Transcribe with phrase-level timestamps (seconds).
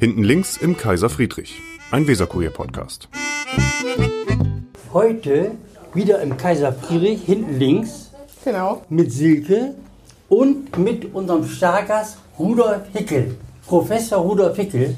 [0.00, 3.06] Hinten links im Kaiser Friedrich, ein Weserkurier-Podcast.
[4.94, 5.50] Heute
[5.92, 8.10] wieder im Kaiser Friedrich, hinten links,
[8.42, 8.80] Genau.
[8.88, 9.74] mit Silke
[10.30, 13.36] und mit unserem Stargast Rudolf Hickel,
[13.66, 14.96] Professor Rudolf Hickel.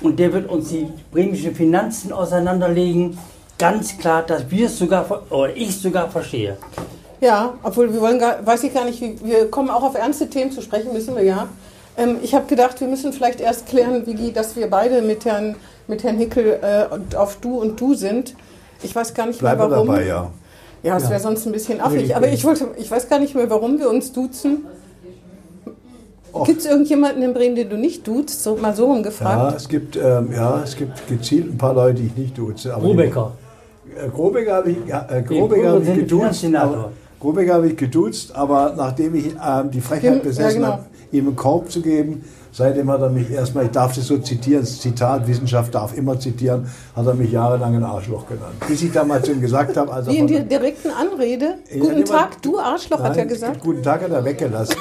[0.00, 3.18] Und der wird uns die bremische Finanzen auseinanderlegen.
[3.58, 6.56] Ganz klar, dass wir es sogar, oder ich sogar verstehe.
[7.20, 10.30] Ja, obwohl wir wollen gar, weiß ich gar nicht, wie, wir kommen auch auf ernste
[10.30, 11.48] Themen zu sprechen, müssen wir ja.
[11.98, 15.56] Ähm, ich habe gedacht, wir müssen vielleicht erst klären, wie, dass wir beide mit Herrn,
[15.88, 18.34] mit Herrn Hickel äh, auf Du und Du sind.
[18.82, 19.88] Ich weiß gar nicht Bleiben mehr warum.
[19.88, 20.30] dabei, ja.
[20.84, 22.14] Ja, es wäre sonst ein bisschen affig.
[22.14, 24.64] Aber ich wollte, ich weiß gar nicht mehr, warum wir uns duzen.
[26.44, 28.44] Gibt es irgendjemanden in Bremen, den du nicht duzt?
[28.44, 29.56] So, mal so Ja, rumgefragt.
[29.56, 32.72] es gibt, ähm, ja, es gibt gezielt ein paar Leute, die ich nicht duze.
[32.74, 33.32] aber die- Rubecker.
[33.96, 36.44] Äh, Grobecker habe ich, ja, äh, Grobecker habe ich geduzt.
[36.54, 40.72] Aber- Grobecker habe ich geduzt, aber nachdem ich ähm, die Frechheit Stimmt, ja, besessen genau.
[40.74, 44.18] habe, ihm einen Korb zu geben, seitdem hat er mich erstmal, ich darf das so
[44.18, 48.54] zitieren, das Zitat, Wissenschaft darf immer zitieren, hat er mich jahrelang ein Arschloch genannt.
[48.66, 51.54] Bis ich damals zu ihm gesagt habe, also Wie in der direkten Anrede.
[51.78, 53.60] Guten Tag, du Arschloch, hat er Nein, gesagt.
[53.60, 54.76] Guten Tag hat er weggelassen.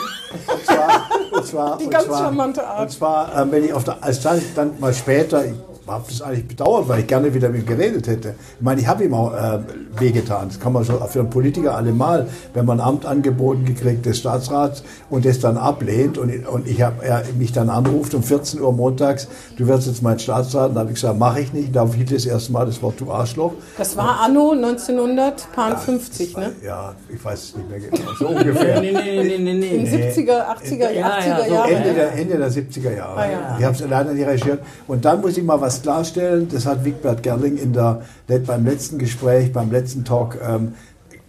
[0.47, 2.81] Und zwar, und zwar, Die und ganz zwar, charmante Art.
[2.81, 5.53] Und zwar, ähm, wenn ich auf der, als dann, dann mal später, ich
[5.88, 8.35] habe das eigentlich bedauert, weil ich gerne wieder mit ihm geredet hätte.
[8.57, 9.59] Ich meine, ich habe ihm auch äh,
[9.97, 10.49] wehgetan.
[10.49, 14.19] Das kann man schon für einen Politiker allemal, wenn man ein Amt angeboten gekriegt des
[14.19, 18.61] Staatsrats und das dann ablehnt und, und ich hab, er mich dann anruft um 14
[18.61, 19.27] Uhr montags,
[19.58, 21.75] du wirst jetzt mein Staatsrat, dann habe ich gesagt, mache ich nicht.
[21.75, 23.53] Da fiel das erste Mal das Wort du Arschloch.
[23.77, 26.52] Das war anno 1950, ne?
[26.63, 28.81] Ja, ich weiß es nicht mehr genau, so ungefähr.
[28.81, 29.67] Nee, nee, nee, nee, nee.
[29.75, 30.11] In nee.
[30.11, 31.71] 70er, 80er, Ja, 80er ja, so Jahren.
[31.71, 33.17] Ende der, Ende der 70er Jahre.
[33.17, 33.55] Ah, ja.
[33.59, 34.61] Ich habe es leider nicht recherchiert.
[34.88, 36.47] Und dann muss ich mal was klarstellen.
[36.52, 38.02] Das hat Wigbert Gerling in der,
[38.45, 40.73] beim letzten Gespräch, beim letzten Talk ähm,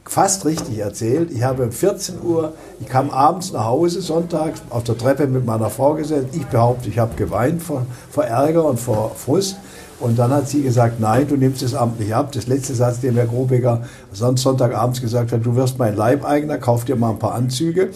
[0.04, 1.30] fast richtig erzählt.
[1.30, 5.44] Ich habe um 14 Uhr, ich kam abends nach Hause, sonntags, auf der Treppe mit
[5.44, 6.28] meiner Frau gesessen.
[6.32, 9.56] Ich behaupte, ich habe geweint vor, vor Ärger und vor Frust.
[10.00, 12.30] Und dann hat sie gesagt, nein, du nimmst das Amt nicht ab.
[12.32, 13.82] Das letzte Satz, den Herr Grobecker
[14.12, 17.90] sonst Sonntagabends gesagt hat, du wirst mein Leibeigner, kauf dir mal ein paar Anzüge.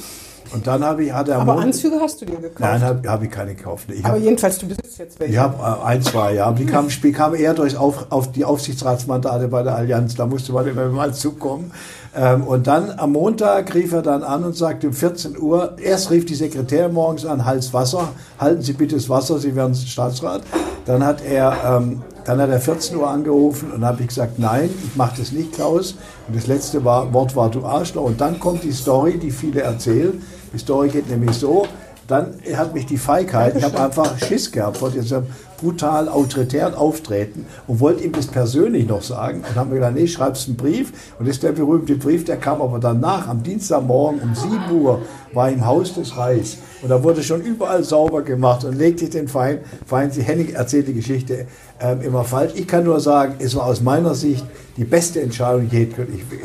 [0.55, 2.61] Und dann habe ich, hat er am Aber Montag- Anzüge hast du dir gekauft.
[2.61, 3.87] Nein, habe hab ich keine gekauft.
[3.91, 5.33] Ich Aber habe jedenfalls, du besitzt jetzt welche.
[5.35, 6.53] ich hab, äh, ein, zwei, ja.
[6.53, 10.15] Die kamen, die kamen eher durch auf, auf die Aufsichtsratsmandate bei der Allianz.
[10.15, 11.73] Da musste man immer mal zukommen.
[12.15, 16.11] Ähm, und dann am Montag rief er dann an und sagte um 14 Uhr, erst
[16.11, 18.09] rief die Sekretärin morgens an, Hals Wasser,
[18.39, 20.43] halten Sie bitte das Wasser, Sie werden Staatsrat.
[20.85, 24.69] Dann hat er, ähm, dann hat er 14 Uhr angerufen und habe ich gesagt, nein,
[24.85, 25.95] ich mache das nicht, Klaus.
[26.29, 28.05] Und das letzte war, Wort war du Arschloch.
[28.05, 30.23] Und dann kommt die Story, die viele erzählen.
[30.53, 31.67] Die Story geht nämlich so,
[32.09, 35.25] dann hat mich die Feigheit, ich habe einfach Schiss gehabt vor diesem
[35.59, 40.09] brutal autoritären Auftreten und wollte ihm das persönlich noch sagen und haben mir gedacht, nee,
[40.09, 44.21] schreibst einen Brief und das ist der berühmte Brief, der kam aber danach, am Dienstagmorgen
[44.21, 45.03] um 7 Uhr
[45.33, 49.11] war im Haus des Reichs und da wurde schon überall sauber gemacht und legte ich
[49.11, 51.47] den Feind, Feind Henning erzählt die Geschichte
[51.81, 52.53] ähm, immer falsch.
[52.57, 54.45] Ich kann nur sagen, es war aus meiner Sicht
[54.77, 55.89] die beste Entscheidung, die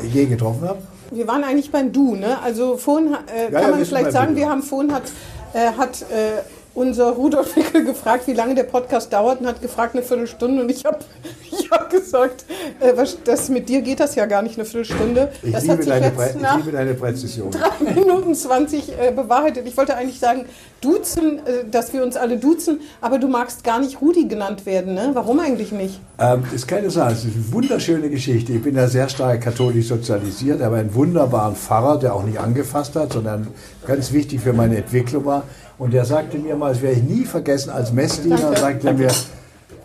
[0.03, 0.79] ich je getroffen habe.
[1.11, 2.39] Wir waren eigentlich beim Du, ne?
[2.43, 5.03] Also vorhin äh, Ja, kann ja, man vielleicht sagen, wir haben vorhin hat,
[5.53, 6.41] äh, hat äh,
[6.77, 10.69] unser Rudolf Wickel gefragt, wie lange der Podcast dauert und hat gefragt eine Viertelstunde und
[10.69, 10.99] ich habe
[11.71, 12.45] hab gesagt,
[12.79, 15.31] äh, was, das mit dir geht das ja gar nicht eine Viertelstunde.
[15.41, 17.49] Ich, das liebe deine, Prä ich liebe deine Präzision.
[17.49, 19.67] 3 Minuten 20 äh, bewahrheitet.
[19.67, 20.45] Ich wollte eigentlich sagen,
[20.79, 24.93] duzen, äh, dass wir uns alle duzen, aber du magst gar nicht Rudi genannt werden,
[24.93, 25.09] ne?
[25.13, 25.99] Warum eigentlich nicht?
[26.19, 28.53] Ähm, das ist keine Sache, es ist eine wunderschöne Geschichte.
[28.53, 32.95] Ich bin ja sehr stark katholisch sozialisiert, aber einen wunderbaren Pfarrer, der auch nicht angefasst
[32.95, 33.47] hat, sondern
[33.87, 35.43] ganz wichtig für meine Entwicklung war.
[35.79, 39.11] Und der sagte mir mal, das werde ich nie vergessen, als Messdiener, sagte er mir,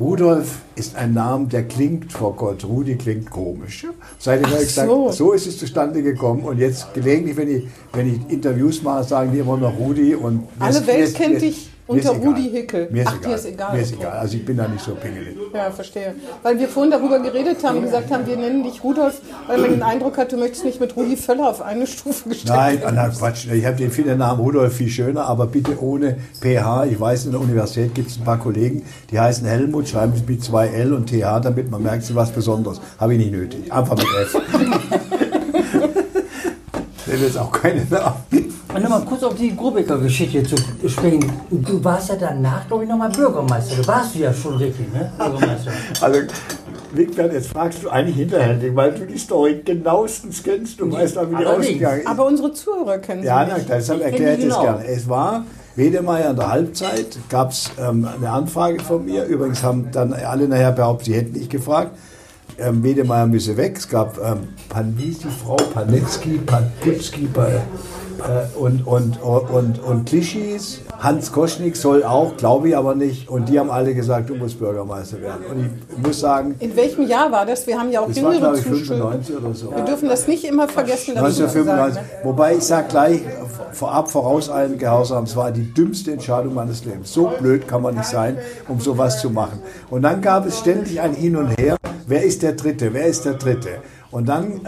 [0.01, 2.65] Rudolf ist ein Name, der klingt vor Gott.
[2.65, 3.87] Rudi klingt komisch.
[4.19, 5.13] Seitdem habe ich gesagt, so.
[5.13, 6.43] so ist es zustande gekommen.
[6.45, 10.15] Und jetzt gelegentlich, wenn ich, wenn ich Interviews mache, sagen die immer noch Rudi.
[10.15, 12.11] Und Alle Welt kennt dich unter.
[12.11, 12.89] Rudi Hickel.
[12.91, 13.35] Mir ist Ach, dir egal.
[13.35, 14.13] ist egal, Mir ist egal.
[14.13, 15.37] Also ich bin da nicht so pingelig.
[15.53, 16.15] Ja, verstehe.
[16.43, 19.83] Weil wir vorhin darüber geredet haben, gesagt haben, wir nennen dich Rudolf, weil man den
[19.83, 23.47] Eindruck hat, du möchtest nicht mit Rudi Völler auf eine Stufe gestellt Nein, nein, Quatsch.
[23.51, 26.87] Ich habe den vielen Namen Rudolf viel schöner, aber bitte ohne PH.
[26.87, 30.25] Ich weiß, in der Universität gibt es ein paar Kollegen, die heißen Helmut, schreiben sie
[30.31, 32.81] mit zwei L und TH, damit man merkt, sie was Besonderes.
[32.99, 33.73] Habe ich nicht nötig.
[33.73, 34.37] Einfach mit F.
[37.13, 38.15] Ich will jetzt auch keine Namen.
[38.75, 40.57] Und nochmal kurz auf die Grubecker-Geschichte zu
[40.89, 41.31] sprechen.
[41.51, 43.77] Du warst ja danach, glaube ich, nochmal Bürgermeister.
[43.77, 45.13] Du warst ja schon richtig, ne?
[45.19, 45.73] Bürgermeister.
[46.01, 46.21] Also,
[46.95, 50.81] Wigbert, jetzt fragst du eigentlich hinterhältig, weil du die Story genauestens kennst.
[50.81, 52.07] Du weißt auch, wie die ausgegangen ist.
[52.07, 54.63] Aber unsere Zuhörer kennen sie Ja, na, deshalb erkläre ich das genau.
[54.63, 54.87] gerne.
[54.87, 55.45] Es war
[55.77, 59.25] Wedemeyer in der Halbzeit, gab es ähm, eine Anfrage von mir.
[59.25, 61.93] Übrigens haben dann alle nachher behauptet, sie hätten nicht gefragt.
[62.63, 63.77] Ähm, Wedemeyer müsse weg.
[63.77, 65.57] Es gab, ähm, Pan, wie ist die Frau?
[65.57, 67.49] Panetzky, Pankutski, Pa-
[68.29, 70.81] äh, und, und, und, und Klischees.
[70.99, 73.29] Hans Koschnik soll auch, glaube ich aber nicht.
[73.29, 75.45] Und die haben alle gesagt, du musst Bürgermeister werden.
[75.51, 77.67] Und ich muss sagen, In welchem Jahr war das?
[77.67, 79.13] Wir haben ja auch war, jüngere glaube ich, Zuschauer.
[79.13, 79.75] 95 oder so.
[79.75, 81.69] Wir dürfen das nicht immer vergessen, dazu zu sagen.
[81.69, 82.03] 1995.
[82.03, 82.25] Ne?
[82.25, 83.21] Wobei ich sage gleich
[83.73, 87.13] vorab voraus allen Gehorsam, es war die dümmste Entscheidung meines Lebens.
[87.13, 88.39] So blöd kann man nicht sein,
[88.69, 89.61] um sowas zu machen.
[89.91, 91.77] Und dann gab es ständig ein Hin und Her.
[92.07, 92.93] Wer ist der Dritte?
[92.93, 93.81] Wer ist der Dritte?
[94.13, 94.61] Und dann ähm,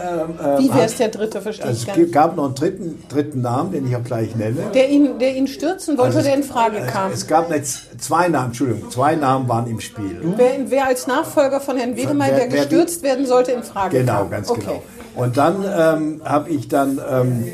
[0.43, 2.11] ähm, Wie wäre es der dritte, verstehe also ich es gar nicht.
[2.11, 4.57] gab noch einen dritten, dritten Namen, den ich auch gleich nenne.
[4.73, 7.11] Der ihn, der ihn stürzen wollte, Also der in es- Frage es- kam.
[7.11, 7.65] Es gab nicht
[8.01, 10.19] zwei Namen, Entschuldigung, zwei Namen waren im Spiel.
[10.35, 14.29] Wer, wer als Nachfolger von Herrn wer- der gestürzt werden sollte, in Frage Genau, kam.
[14.31, 14.61] ganz okay.
[14.61, 14.83] genau.
[15.15, 17.45] Und dann ähm, habe ich dann ähm,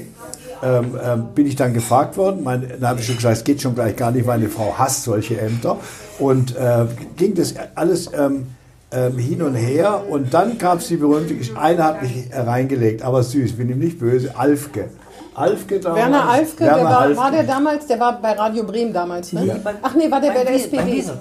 [0.63, 2.41] ähm, ähm, bin ich dann gefragt worden.
[2.43, 4.25] Mein, dann habe ich schon gesagt, es geht schon gleich gar nicht.
[4.25, 5.77] Meine Frau hasst solche Ämter
[6.19, 6.85] und äh,
[7.17, 8.47] ging das alles ähm,
[8.91, 10.03] ähm, hin und her.
[10.09, 11.59] Und dann gab es die berühmte Geschichte.
[11.59, 14.33] Einer hat mich reingelegt, aber süß, bin ihm nicht böse.
[14.37, 14.89] Alfke.
[15.33, 16.01] Alfke damals.
[16.01, 17.17] Werner Alfke, Werner der war, Alfke.
[17.17, 19.45] war der damals, der war bei Radio Bremen damals, ne?
[19.45, 20.83] Ja, bei- Ach nee, war der bei der Beim SPD?
[21.01, 21.17] Weser-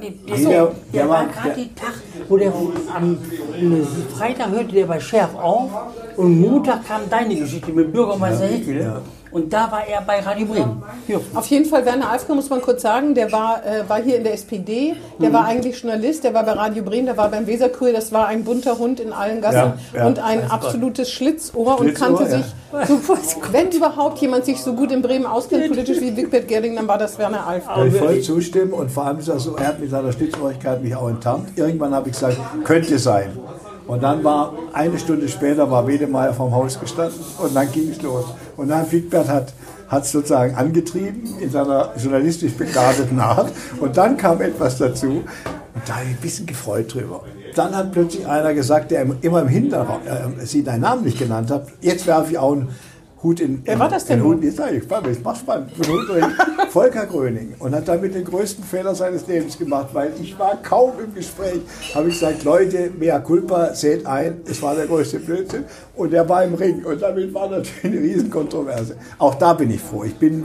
[0.00, 0.48] Nee, der, So.
[0.48, 1.94] der, Der der war- gerade der- den Tag,
[2.28, 2.52] wo der
[2.96, 3.18] am
[4.16, 5.70] Freitag hörte der bei Schärf auf
[6.16, 9.00] und Montag kam deine Geschichte mit Bürgermeister Hickel
[9.32, 10.82] und da war er bei Radio Bremen.
[11.08, 11.18] Ja.
[11.34, 14.24] Auf jeden Fall, Werner Alfke, muss man kurz sagen, der war, äh, war hier in
[14.24, 15.32] der SPD, der Mhm.
[15.34, 18.44] war eigentlich Journalist, der war bei Radio Bremen, der war beim Weserkurier, das war ein
[18.44, 20.06] bunter Hund in allen Gassen Ja, ja.
[20.06, 22.38] und ein absolutes Schlitzohr und Schlitzohr, kannte ja.
[22.38, 22.46] sich,
[22.88, 23.00] so,
[23.52, 26.98] wenn überhaupt jemand sich so gut in Bremen auskennt politisch wie Wigbert Gerding, dann war
[26.98, 27.72] das Werner Alfke.
[27.72, 30.82] Kann ich voll zustimmen und vor allem ist das so, er hat mit seiner Schlitzohrigkeit
[30.82, 31.48] mich auch enttarnt.
[31.56, 33.36] Irgendwann habe ich gesagt, könnte sein.
[33.86, 38.00] Und dann war, eine Stunde später war Wedemeyer vom Haus gestanden und dann ging es
[38.00, 38.24] los.
[38.56, 39.52] Und dann Wigbert hat
[39.92, 43.52] hat sozusagen angetrieben in seiner journalistisch begabten Art.
[43.78, 45.22] Und dann kam etwas dazu
[45.74, 47.22] und da habe ich ein bisschen gefreut drüber.
[47.54, 51.50] Dann hat plötzlich einer gesagt, der immer im Hinterraum, äh, sie deinen Namen nicht genannt
[51.50, 52.70] hat, jetzt werfe ich auch einen
[53.22, 53.62] Hut in.
[53.64, 54.22] Wer war das denn?
[54.22, 55.70] Hut, jetzt sage ich, ich mach spannend.
[56.70, 60.92] Volker Gröning und hat damit den größten Fehler seines Lebens gemacht, weil ich war kaum
[61.04, 61.60] im Gespräch.
[61.94, 65.64] Habe ich gesagt, Leute, mea culpa, seht ein, es war der größte Blödsinn.
[65.94, 68.96] Und er war im Ring und damit war natürlich eine Riesenkontroverse.
[69.18, 70.04] Auch da bin ich froh.
[70.04, 70.44] Ich bin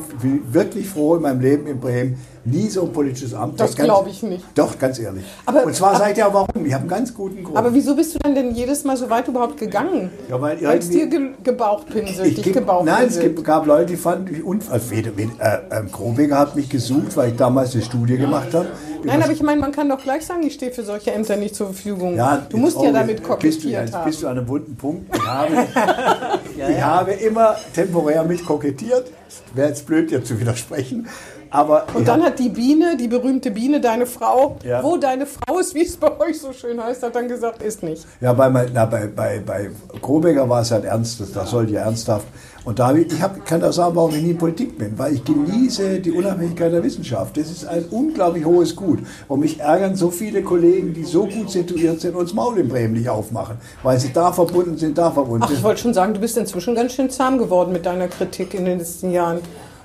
[0.52, 2.18] wirklich froh in meinem Leben in Bremen.
[2.50, 3.60] Nie so ein politisches Amt.
[3.60, 4.46] Das glaube ich nicht.
[4.56, 5.26] Doch, ganz ehrlich.
[5.46, 6.66] Aber- und zwar seid ihr auch warum.
[6.66, 7.58] Ich habe einen ganz guten Grund.
[7.58, 10.10] Aber wieso bist du denn, denn jedes Mal so weit überhaupt gegangen?
[10.30, 12.66] Ja, weil es dir ge gebauchpinselt, dich geb-.
[12.86, 14.44] Nein, es gab Leute, die fanden mich.
[14.90, 18.68] Wede, Wede, äh, ähm, Krobeger hat mich gesucht, weil ich damals eine Studie gemacht habe.
[19.04, 21.56] Nein, aber ich meine, man kann doch gleich sagen, ich stehe für solche Ämter nicht
[21.56, 22.16] zur Verfügung.
[22.16, 24.06] Ja, du musst ja Krobeger, damit bist du, kokettiert jetzt haben.
[24.06, 25.16] bist du an einem wunden Punkt.
[25.16, 25.54] Ich habe,
[26.72, 29.12] ich habe immer temporär mit kokettiert.
[29.54, 31.08] Wäre jetzt blöd, dir zu widersprechen.
[31.52, 34.84] Aber ich Und dann hat die Biene, die berühmte Biene, deine Frau, Ja.
[34.84, 37.84] wo deine Frau ist, wie es bei euch so schön heißt, hat dann gesagt, ist
[37.84, 38.06] nicht.
[38.22, 39.70] Ja, bei, na, bei, bei, bei
[40.02, 42.26] Krobecker war es halt ernst, das, das sollte ja ernsthaft.
[42.66, 45.14] Und da ich, ich hab, kann das sagen, warum ich nie in Politik bin, weil
[45.14, 47.38] ich genieße die Unabhängigkeit der Wissenschaft.
[47.38, 49.00] Das ist ein unglaublich hohes Gut.
[49.30, 52.94] Und mich ärgern so viele Kollegen, die so gut situiert sind, uns Maul in Bremen
[52.96, 55.64] nicht aufmachen, weil sie da verbunden sind, da verbunden Ach, ich sind.
[55.64, 58.80] wollte schon sagen, du bist inzwischen ganz schön zahm geworden mit deiner Kritik in den
[58.80, 59.40] letzten Jahren.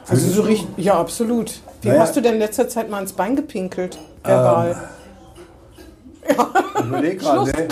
[0.09, 1.61] Also so richtig, ja, absolut.
[1.83, 2.01] Wie Naja.
[2.01, 3.99] hast du denn in letzter Zeit mal ins Bein gepinkelt?
[4.25, 4.77] Verbal.
[6.29, 7.69] Ich überleg gerade, ne?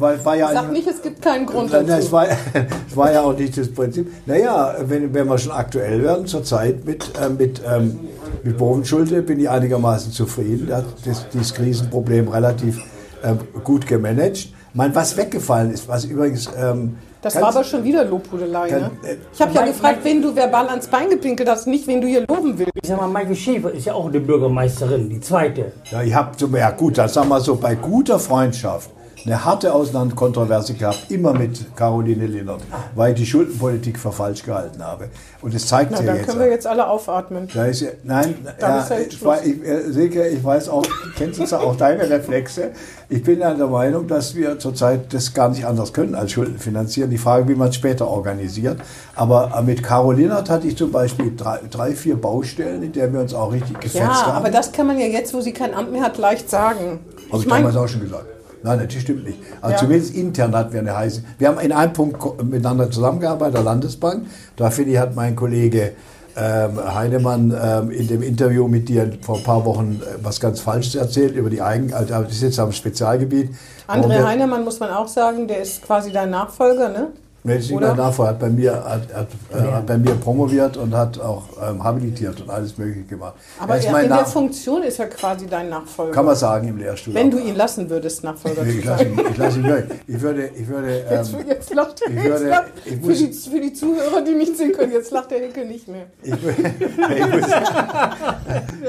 [0.00, 2.12] weil war ja Sag ein- nicht, es gibt keinen Grund Nein, es, dazu.
[2.12, 2.26] war,
[2.88, 4.10] es war ja auch nicht das Prinzip.
[4.26, 8.00] Naja, wenn, wenn wir schon aktuell werden, zurzeit mit, äh, mit, ähm,
[8.42, 10.68] mit Bovenschulte bin ich einigermaßen zufrieden.
[10.70, 12.80] Er hat das, dieses Krisenproblem relativ
[13.22, 14.48] ähm, gut gemanagt.
[14.72, 16.48] Mein, was weggefallen ist, was übrigens.
[16.56, 18.90] Ähm, Das ganz- war aber schon wieder Lobhudelei, ne?
[19.32, 22.24] Ich habe ja gefragt, wen du verbal ans Bein gepinkelt hast, nicht wen du hier
[22.26, 22.72] loben willst.
[22.82, 25.72] Ich sag mal, Maike Schäfer ist ja auch eine Bürgermeisterin, die zweite.
[25.90, 28.90] Ja, ich habe so, ja gut, das sagen wir so, bei guter Freundschaft
[29.24, 32.60] eine harte Auseinanderkontroverse gehabt, immer mit Caroline Linnert,
[32.94, 35.08] weil ich die Schuldenpolitik für falsch gehalten habe.
[35.42, 36.26] Und das zeigt Na, sich dann jetzt.
[36.28, 37.48] können wir jetzt alle aufatmen.
[37.52, 40.68] Da ist ja, nein, Dann ja, ist ja ich, weiß- ich, äh, Silke, ich weiß
[40.68, 40.84] auch,
[41.16, 42.70] kennst du auch deine Reflexe.
[43.08, 46.58] Ich bin ja der Meinung, dass wir zurzeit das gar nicht anders können als Schulden
[46.58, 47.10] finanzieren.
[47.10, 48.78] Die Frage, wie man es später organisiert.
[49.16, 53.20] Aber äh, mit Carolinert hatte ich zum Beispiel drei, drei, vier Baustellen, in denen wir
[53.20, 54.36] uns auch richtig gefetzt Ja, haben.
[54.36, 57.00] aber das kann man ja jetzt, wo sie kein Amt mehr hat, leicht sagen.
[57.30, 58.26] Habe ich Ich damals auch schon gesagt.
[58.62, 59.38] Nein, das stimmt nicht.
[59.60, 59.78] Also Ja.
[59.78, 61.22] zumindest intern hatten wir eine heiße.
[61.38, 64.26] Wir haben in einem Punkt miteinander zusammengearbeitet, der Landesbank.
[64.56, 65.92] Da finde ich, hat mein Kollege
[66.36, 70.60] ähm, Heinemann ähm, in dem Interview mit dir vor ein paar Wochen äh, was ganz
[70.60, 73.50] Falsches erzählt über die Eigen, also das ist jetzt am Spezialgebiet.
[73.88, 77.08] André Heinemann muss man auch sagen, der ist quasi dein Nachfolger, ne?
[77.42, 77.94] Oder?
[77.94, 81.82] Nachfolger hat bei mir, hat, hat, äh, hat bei mir promoviert und hat auch ähm,
[81.82, 83.32] habilitiert und alles Mögliche gemacht.
[83.58, 86.12] Aber Er er, in der Funktion ist er quasi dein Nachfolger.
[86.12, 87.14] kann man sagen im Lehrstuhl.
[87.14, 89.86] Wenn du ihn lassen würdest, Nachfolger zu ich lasse ihn, ich lasse ihn weg.
[90.06, 92.10] Ich würde, ich würde, Jetzt, ähm, jetzt lacht er.
[92.10, 95.10] ich Jetzt würde- lacht, ich für, die, für die Zuhörer, die nicht sehen können, jetzt
[95.10, 96.06] lacht der Hecke nicht mehr.
[96.22, 96.38] ich, ich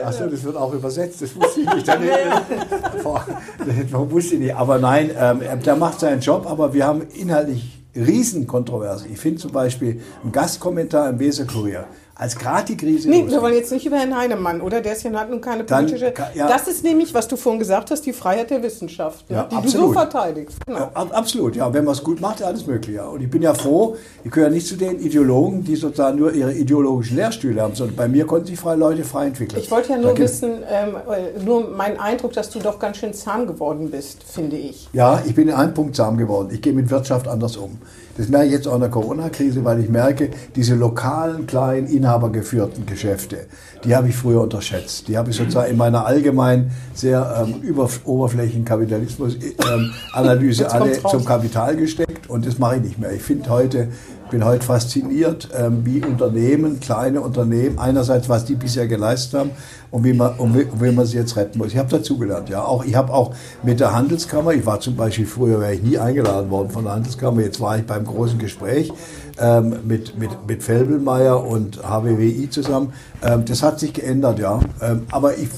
[0.06, 1.88] Achso, das wird auch übersetzt, das wusste ich nicht.
[1.88, 4.56] Dann, das wusste ich nicht.
[4.56, 9.08] Aber nein, ähm, der macht seinen Job, aber wir haben inhaltlich Riesenkontroverse.
[9.08, 11.88] Ich finde zum Beispiel einen Gastkommentar im Weserkurier
[12.22, 13.32] als gerade die Krise Nee, losging.
[13.32, 14.80] wir wollen jetzt nicht über Herrn Heinemann, oder?
[14.80, 16.12] Der ist ja hat nun keine Dann politische.
[16.12, 16.48] ka- ja.
[16.48, 19.26] Das ist nämlich, was du vorhin gesagt hast, die Freiheit der Wissenschaft?
[19.28, 19.88] Ja, die du absolut.
[19.88, 20.58] so verteidigst.
[20.68, 20.80] Genau.
[20.94, 21.74] Ab- absolut, ja.
[21.74, 22.96] Wenn man es gut macht, ja, alles möglich.
[22.96, 23.06] Ja.
[23.08, 26.54] Und ich bin ja froh, ich gehöre nicht zu den Ideologen, die sozusagen nur ihre
[26.54, 29.60] ideologischen Lehrstühle haben, sondern bei mir konnten sich freie Leute frei entwickeln.
[29.60, 33.16] Ich wollte ja nur wissen, ähm, äh, nur mein Eindruck, dass du doch ganz schön
[33.16, 34.88] zahm geworden bist, finde ich.
[34.94, 36.50] Ja, ich bin in einem Punkt zahm geworden.
[36.52, 37.80] Ich gehe mit Wirtschaft anders um.
[38.22, 42.86] Das merke ich jetzt auch in der Corona-Krise, weil ich merke, diese lokalen, kleinen, inhabergeführten
[42.86, 43.48] Geschäfte,
[43.84, 45.08] die habe ich früher unterschätzt.
[45.08, 51.02] Die habe ich sozusagen in meiner allgemeinen, sehr ähm, über, oberflächlichen Kapitalismus-Analyse Jetzt kommt's alle
[51.02, 51.12] raus.
[51.12, 53.12] zum Kapital gesteckt und das mache ich nicht mehr.
[53.12, 53.88] Ich finde heute,
[54.32, 59.52] bin heute fasziniert, ähm, wie Unternehmen, kleine Unternehmen, einerseits, was die bisher geleistet haben
[59.92, 61.68] und wie man, und wie, wie man sie jetzt retten muss.
[61.68, 62.64] Ich habe dazugelernt, ja.
[62.64, 65.98] Auch, ich habe auch mit der Handelskammer, ich war zum Beispiel, früher wäre ich nie
[65.98, 68.92] eingeladen worden von der Handelskammer, jetzt war ich beim großen Gespräch
[69.38, 72.94] ähm, mit, mit, mit Felbelmeier und HWWI zusammen.
[73.22, 74.62] Ähm, das hat sich geändert, ja.
[74.82, 75.50] Ähm, aber ich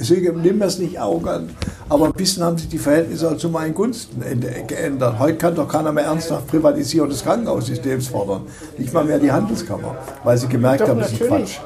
[0.00, 1.50] Deswegen nimm das nicht arrogant.
[1.90, 4.22] Aber ein bisschen haben sich die Verhältnisse auch zu meinen Gunsten
[4.66, 5.18] geändert.
[5.18, 8.42] Heute kann doch keiner mehr ernsthaft Privatisierung des Krankenhaussystems fordern.
[8.78, 11.20] Nicht mal mehr die Handelskammer, weil sie gemerkt Doch, haben, das ist.
[11.20, 11.58] Quatsch.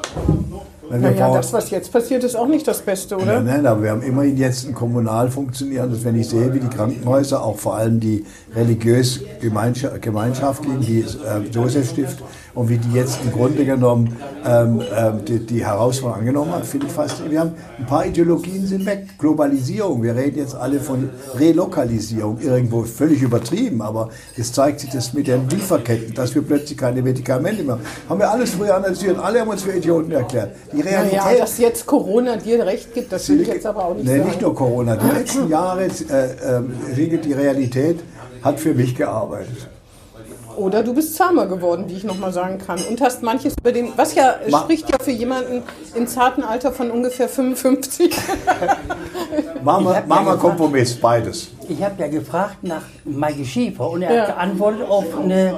[0.89, 3.41] Wir Naja, das, was jetzt passiert, ist auch nicht das Beste, oder?
[3.41, 6.67] Nein, nein, aber wir haben immerhin jetzt ein kommunal funktionierendes, wenn ich sehe, wie die
[6.67, 8.23] Krankenhäuser, auch vor allem die
[8.55, 12.21] religiös Gemeinschaft, gemeinschaftlichen, die äh, Josefstift,
[12.55, 16.87] und wie die jetzt im Grunde genommen ähm, ähm, die, die Herausforderung angenommen haben, finde
[16.87, 19.09] ich fast, wir haben ein paar Ideologien sind weg.
[19.17, 25.13] Globalisierung, wir reden jetzt alle von Relokalisierung, irgendwo völlig übertrieben, aber es zeigt sich das
[25.13, 27.83] mit den Lieferketten, dass wir plötzlich keine Medikamente mehr haben.
[28.09, 30.55] Haben wir alles früher analysiert, alle haben uns für Idioten erklärt.
[30.71, 33.95] Die Realität Naja, dass jetzt Corona dir recht gibt, das will ich jetzt aber auch
[33.95, 34.29] nicht nee, sagen.
[34.29, 34.95] nicht nur Corona.
[34.95, 37.99] Die letzten Jahre, äh, äh, die Realität
[38.41, 39.74] hat für mich gearbeitet.
[40.57, 42.79] Oder du bist zahmer geworden, wie ich nochmal sagen kann.
[42.89, 45.63] Und hast manches über den, was ja Ma- spricht ja für jemanden
[45.95, 48.15] im zarten Alter von ungefähr 55.
[49.63, 51.49] Machen Ich wir, hab machen wir ja Kompromiss, beides.
[51.67, 54.21] Ich habe ja gefragt nach Maike Schäfer und er Ja.
[54.21, 55.57] hat geantwortet auf eine,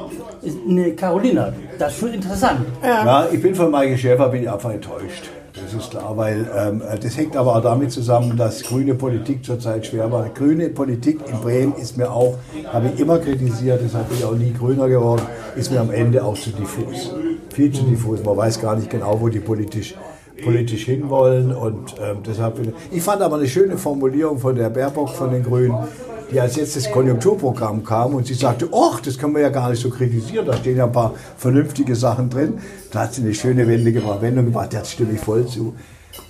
[0.67, 1.51] eine Carolina.
[1.77, 2.61] Das ist schon interessant.
[2.83, 3.27] Ja.
[3.31, 5.29] ich bin von Maike Schäfer bin ich einfach enttäuscht.
[5.63, 9.85] Das ist klar, weil ähm, das hängt aber auch damit zusammen, dass grüne Politik zurzeit
[9.85, 10.29] schwer war.
[10.29, 12.37] Grüne Politik in Bremen ist mir auch,
[12.71, 15.23] habe ich immer kritisiert, deshalb bin ich auch nie grüner geworden,
[15.55, 17.13] ist mir am Ende auch zu diffus.
[17.49, 18.23] Viel zu diffus.
[18.23, 19.95] Man weiß gar nicht genau, wo die politisch
[20.43, 22.59] politisch hinwollen und ähm, deshalb
[22.91, 25.75] ich fand aber eine schöne Formulierung von der Baerbock von den Grünen,
[26.31, 29.69] die als jetzt das Konjunkturprogramm kam und sie sagte, ach, das kann man ja gar
[29.69, 32.59] nicht so kritisieren, da stehen ja ein paar vernünftige Sachen drin.
[32.91, 35.75] Da hat sie eine schöne Wende gebracht, Wendung gemacht, da stimme ich voll zu.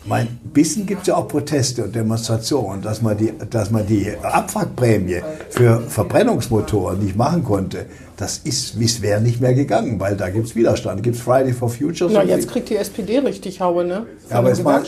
[0.06, 4.10] Mein bisschen gibt es ja auch Proteste und Demonstrationen, dass man die, dass man die
[4.22, 7.86] Abwrackprämie für Verbrennungsmotoren nicht machen konnte.
[8.16, 11.04] Das ist, wie es wäre nicht mehr gegangen, weil da gibt es Widerstand.
[11.04, 12.10] Gibt es Friday for Future?
[12.12, 13.96] Na, jetzt kriegt die SPD richtig Haue, ne?
[13.96, 14.82] Von ja, aber es war,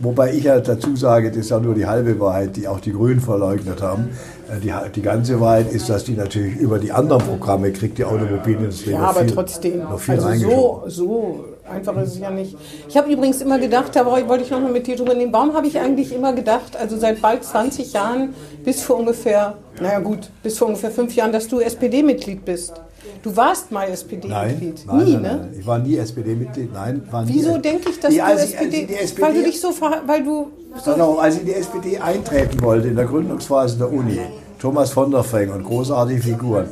[0.00, 2.92] wobei ich ja dazu sage, das ist ja nur die halbe Wahrheit, die auch die
[2.92, 4.08] Grünen verleugnet haben.
[4.50, 8.04] Äh, Die, die ganze Wahrheit ist, dass die natürlich über die anderen Programme kriegt die
[8.04, 9.78] Automobilindustrie Ja, noch aber viel, trotzdem.
[9.78, 12.56] noch viel Also so, so einfach ist es ja nicht.
[12.88, 15.54] Ich habe übrigens immer gedacht, da wollte ich noch mal mit dir drüber nehmen, warum
[15.54, 20.30] habe ich eigentlich immer gedacht, also seit bald 20 Jahren, bis vor ungefähr, naja gut,
[20.42, 22.74] bis vor ungefähr fünf Jahren, dass du SPD-Mitglied bist.
[23.22, 24.86] Du warst mal Nein, SPD-Mitglied.
[24.86, 25.28] nein, Nie, nein, ne?
[25.42, 27.02] nein, ich war nie SPD-Mitglied, nein.
[27.10, 29.34] War nie Wieso denke ich, dass Ja, du als ich- als SPD, ich SPD weil
[29.34, 29.68] du dich so,
[30.06, 30.48] weil du
[30.84, 34.18] so Genau, als ich in die SPD eintreten wollte, in der Gründungsphase der Uni,
[34.60, 36.66] Thomas von der Feng und großartige Figuren,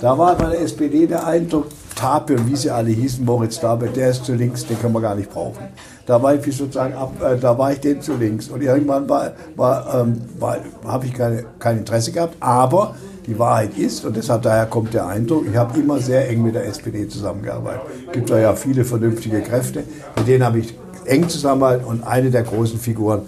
[0.00, 3.88] da war bei der SPD der Eindruck, Tape und wie sie alle hießen, Moritz Tape,
[3.88, 5.66] der ist zu links, den können wir gar nicht brauchen.
[6.06, 8.48] Da war ich sozusagen ab, äh, da war ich dem zu links.
[8.48, 12.94] Und irgendwann war, war, ähm, war, habe ich keine, kein Interesse gehabt, aber
[13.26, 16.54] die Wahrheit ist, und deshalb daher kommt der Eindruck, ich habe immer sehr eng mit
[16.54, 17.80] der SPD zusammengearbeitet.
[18.06, 19.82] Es gibt da ja viele vernünftige Kräfte,
[20.16, 23.22] mit denen habe ich eng zusammengearbeitet und eine der großen Figuren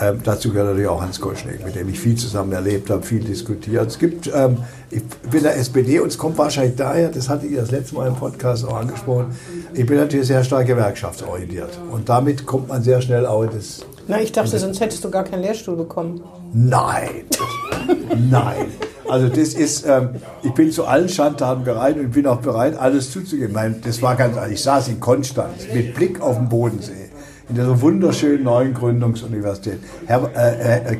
[0.00, 3.22] ähm, dazu gehört natürlich auch Hans Koschnick, mit dem ich viel zusammen erlebt habe, viel
[3.22, 3.86] diskutiert.
[3.86, 4.58] Es gibt, ähm,
[4.90, 8.08] ich bin der SPD und es kommt wahrscheinlich daher, das hatte ich das letzte Mal
[8.08, 9.36] im Podcast auch angesprochen,
[9.74, 11.78] ich bin natürlich sehr stark gewerkschaftsorientiert.
[11.90, 15.10] Und damit kommt man sehr schnell auch in das, Na, ich dachte, sonst hättest du
[15.10, 16.20] gar keinen Lehrstuhl bekommen.
[16.52, 17.24] nein,
[18.30, 18.66] nein.
[19.08, 23.10] Also das ist, ähm, ich bin zu allen Schandtaten bereit und bin auch bereit, alles
[23.10, 23.54] zuzugeben.
[23.54, 27.07] Mein, das war ganz, ich saß in Konstanz mit Blick auf den Bodensee
[27.48, 29.78] in dieser wunderschönen neuen Gründungsuniversität.
[30.06, 30.96] Herr, äh, äh,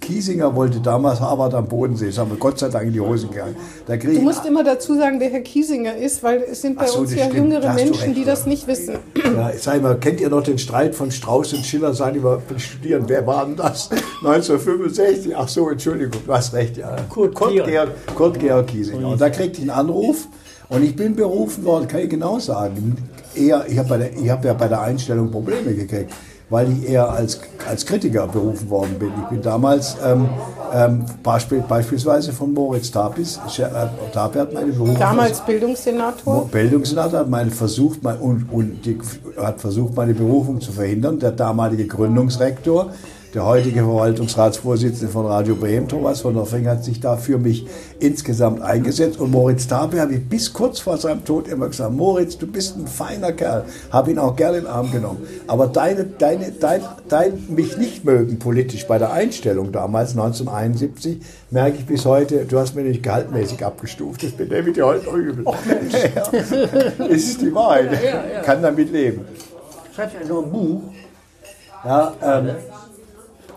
[0.00, 3.30] Kiesinger wollte damals Harvard am Bodensee, das haben wir Gott sei Dank in die Hosen
[3.30, 3.54] gegangen.
[3.86, 7.00] Du ich musst immer dazu sagen, wer Herr Kiesinger ist, weil es sind bei so,
[7.00, 7.34] uns ja stimmt.
[7.34, 8.96] jüngere Da Menschen, recht, die das nicht wissen.
[9.14, 11.94] Ja, ich sag mal, kennt ihr noch den Streit von Strauß und Schiller?
[11.94, 13.90] Sagen die mal, studieren, wer war denn das?
[14.24, 15.36] 1965?
[15.36, 16.96] Ach so, Entschuldigung, du hast recht, ja.
[17.08, 17.68] Kurt Kurt, Georg.
[17.68, 19.08] Georg, Kurt Georg Kiesinger.
[19.08, 20.26] Und da kriegte ich einen Anruf
[20.68, 22.96] und ich bin berufen worden, kann ich genau sagen.
[23.34, 26.12] Eher, ich habe hab ja bei der Einstellung Probleme gekriegt,
[26.50, 29.10] weil ich eher als, als Kritiker berufen worden bin.
[29.22, 30.28] Ich bin damals ähm,
[30.74, 33.62] ähm, Beispiel, beispielsweise von Moritz Tapis, äh,
[34.12, 36.48] Tapir hat meine Berufung Damals Bildungssenator.
[36.48, 38.98] Bildungsrat hat meine versucht, mein, und, und die,
[39.36, 41.18] hat versucht, meine Berufung zu verhindern.
[41.18, 42.90] Der damalige Gründungsrektor,
[43.34, 47.66] der heutige Verwaltungsratsvorsitzende von Radio Bremen, Thomas von der Fing, hat sich da für mich
[47.98, 49.18] insgesamt eingesetzt.
[49.18, 52.76] Und Moritz Tabe habe ich bis kurz vor seinem Tod immer gesagt, Moritz, du bist
[52.76, 53.64] ein feiner Kerl.
[53.90, 55.22] Habe ihn auch gerne in den Arm genommen.
[55.46, 61.20] Aber deine, deine, dein, dein mich nicht mögen politisch bei der Einstellung damals, 1971,
[61.50, 64.22] merke ich bis heute, du hast mir nicht gehaltmäßig abgestuft.
[64.22, 65.44] Das benehme ich dir heute noch übel.
[66.14, 66.22] ja.
[66.98, 67.90] Das ist die Wahrheit.
[68.44, 69.24] Kann damit leben.
[69.94, 70.82] Schreibst ja nur ein Buch.
[71.84, 72.50] Ja, ähm,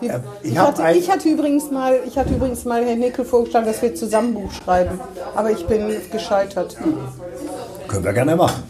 [0.01, 0.11] Ich,
[0.43, 3.81] ich hab hatte, ich, hatte übrigens mal, ich hatte übrigens mal Herrn Nickel vorgeschlagen, dass
[3.81, 4.99] wir zusammen Buch schreiben.
[5.35, 6.77] Aber ich bin gescheitert.
[7.87, 8.63] können wir gerne machen.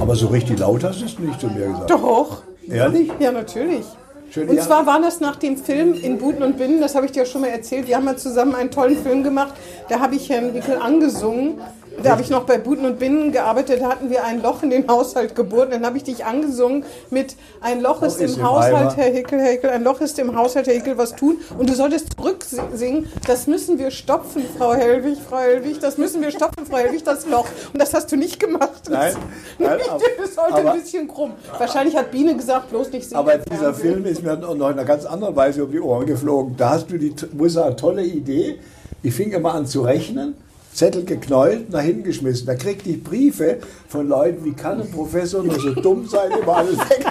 [0.00, 1.90] Aber so richtig laut hast du es nicht zu mir gesagt.
[1.90, 2.42] Doch.
[2.68, 3.10] Ehrlich?
[3.18, 3.84] Ja, natürlich.
[4.30, 4.62] Schön, und ja.
[4.62, 7.40] zwar war das nach dem Film in Buten und Binnen, das habe ich dir schon
[7.40, 7.88] mal erzählt.
[7.88, 9.54] Wir haben mal zusammen einen tollen Film gemacht.
[9.88, 11.60] Da habe ich Herrn Wickel angesungen.
[12.02, 13.80] Da habe ich noch bei Buten und Binnen gearbeitet.
[13.82, 15.68] Da hatten wir ein Loch in den Haushalt geboren.
[15.70, 18.96] Dann habe ich dich angesungen mit Ein Loch ist, ist im im Haushalt, Eimer.
[18.96, 19.70] Herr Hickel, Herr Hickel.
[19.70, 21.38] Ein Loch ist im Haushalt, Herr Hickel, was tun?
[21.58, 23.10] Und du solltest zurücksingen.
[23.26, 25.80] Das müssen wir stopfen, Frau Helwig, Frau Helwig.
[25.80, 27.46] Das müssen wir stopfen, Frau Helwig, das Loch.
[27.72, 28.82] Und das hast du nicht gemacht.
[28.88, 29.14] Nein,
[29.58, 31.32] nein, aber- das ist heute aber- ein bisschen krumm.
[31.58, 33.18] Wahrscheinlich hat Biene gesagt, bloß nicht singen.
[33.18, 33.74] Aber dieser.
[33.74, 36.56] Film ist mir noch in einer ganz anderen Weise um die Ohren geflogen.
[36.56, 37.14] Da hast du die,
[37.48, 38.58] sagen, tolle Idee.
[39.02, 40.34] Ich fing immer an zu rechnen,
[40.72, 42.46] Zettel geknäult, nach hinten geschmissen.
[42.46, 43.58] Da kriegte ich Briefe
[43.88, 47.06] von Leuten, wie kann ein Professor nur so dumm sein, über alles weg?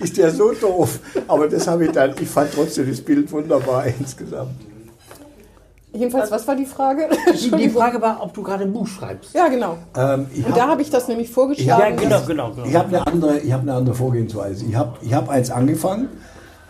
[0.00, 0.98] Ist der so doof?
[1.28, 4.50] Aber das habe ich dann, ich fand trotzdem das Bild wunderbar insgesamt.
[5.94, 7.06] Jedenfalls, was war die Frage?
[7.58, 9.34] Die, Frage war, ob du gerade ein Buch schreibst.
[9.34, 9.76] Ja, genau.
[9.94, 11.96] Ähm, ich Und hab- da habe ich das nämlich Ja, vorgeschlagen.
[11.98, 12.50] genau, genau.
[12.52, 12.66] genau.
[12.66, 14.64] Ich habe eine andere, ich habe eine andere Vorgehensweise.
[14.64, 16.08] Ich habe, ich habe eins angefangen,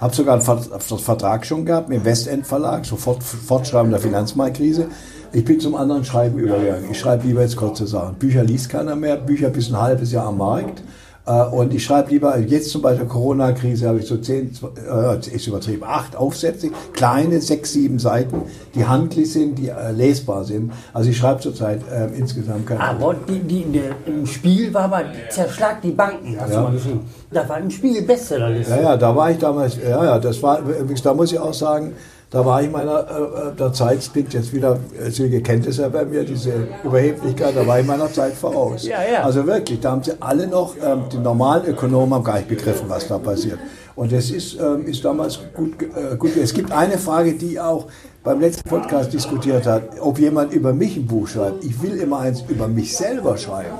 [0.00, 4.88] habe sogar einen Vert- Vertrag schon gehabt mit dem Westend Verlag, sofort Fortschreiben der Finanzmarktkrise.
[5.32, 6.90] Ich bin zum anderen Schreiben übergegangen.
[6.90, 8.14] Ich schreibe lieber jetzt kurze Sachen.
[8.16, 10.82] Bücher liest keiner mehr, Bücher bis ein halbes Jahr am Markt.
[11.24, 14.50] Äh, Und ich schreibe lieber, jetzt zum Beispiel Corona-Krise habe ich so zehn,
[14.90, 18.42] äh, ist übertrieben, acht Aufsätze, kleine, sechs, sieben Seiten,
[18.74, 20.72] die handlich sind, die äh, lesbar sind.
[20.92, 25.04] Also ich schreibe zurzeit äh, insgesamt keine Aber die, die, der, im Spiel war mal
[25.30, 26.56] Zerschlag die Banken, hast Ja.
[26.56, 27.00] du mal geschrieben.
[27.30, 28.74] Da war im Spiel Bestsellerliste.
[28.74, 30.58] Ja, ja, da war ich damals, ja, ja, das war,
[31.04, 31.92] da muss ich auch sagen,
[32.32, 35.76] da war ich meiner äh, der Zeit, es klingt jetzt wieder, äh, Silke kennt es
[35.76, 38.86] ja bei mir, diese Überheblichkeit, da war ich meiner Zeit voraus.
[38.86, 39.22] Ja, ja.
[39.22, 42.88] Also wirklich, da haben sie alle noch, ähm, die normalen Ökonomen haben gar nicht begriffen,
[42.88, 43.58] was da passiert.
[43.94, 46.34] Und das ist, ähm, ist damals gut, äh, gut.
[46.38, 47.88] Es gibt eine Frage, die auch
[48.24, 51.62] beim letzten Podcast diskutiert hat, ob jemand über mich ein Buch schreibt.
[51.62, 53.76] Ich will immer eins über mich selber schreiben.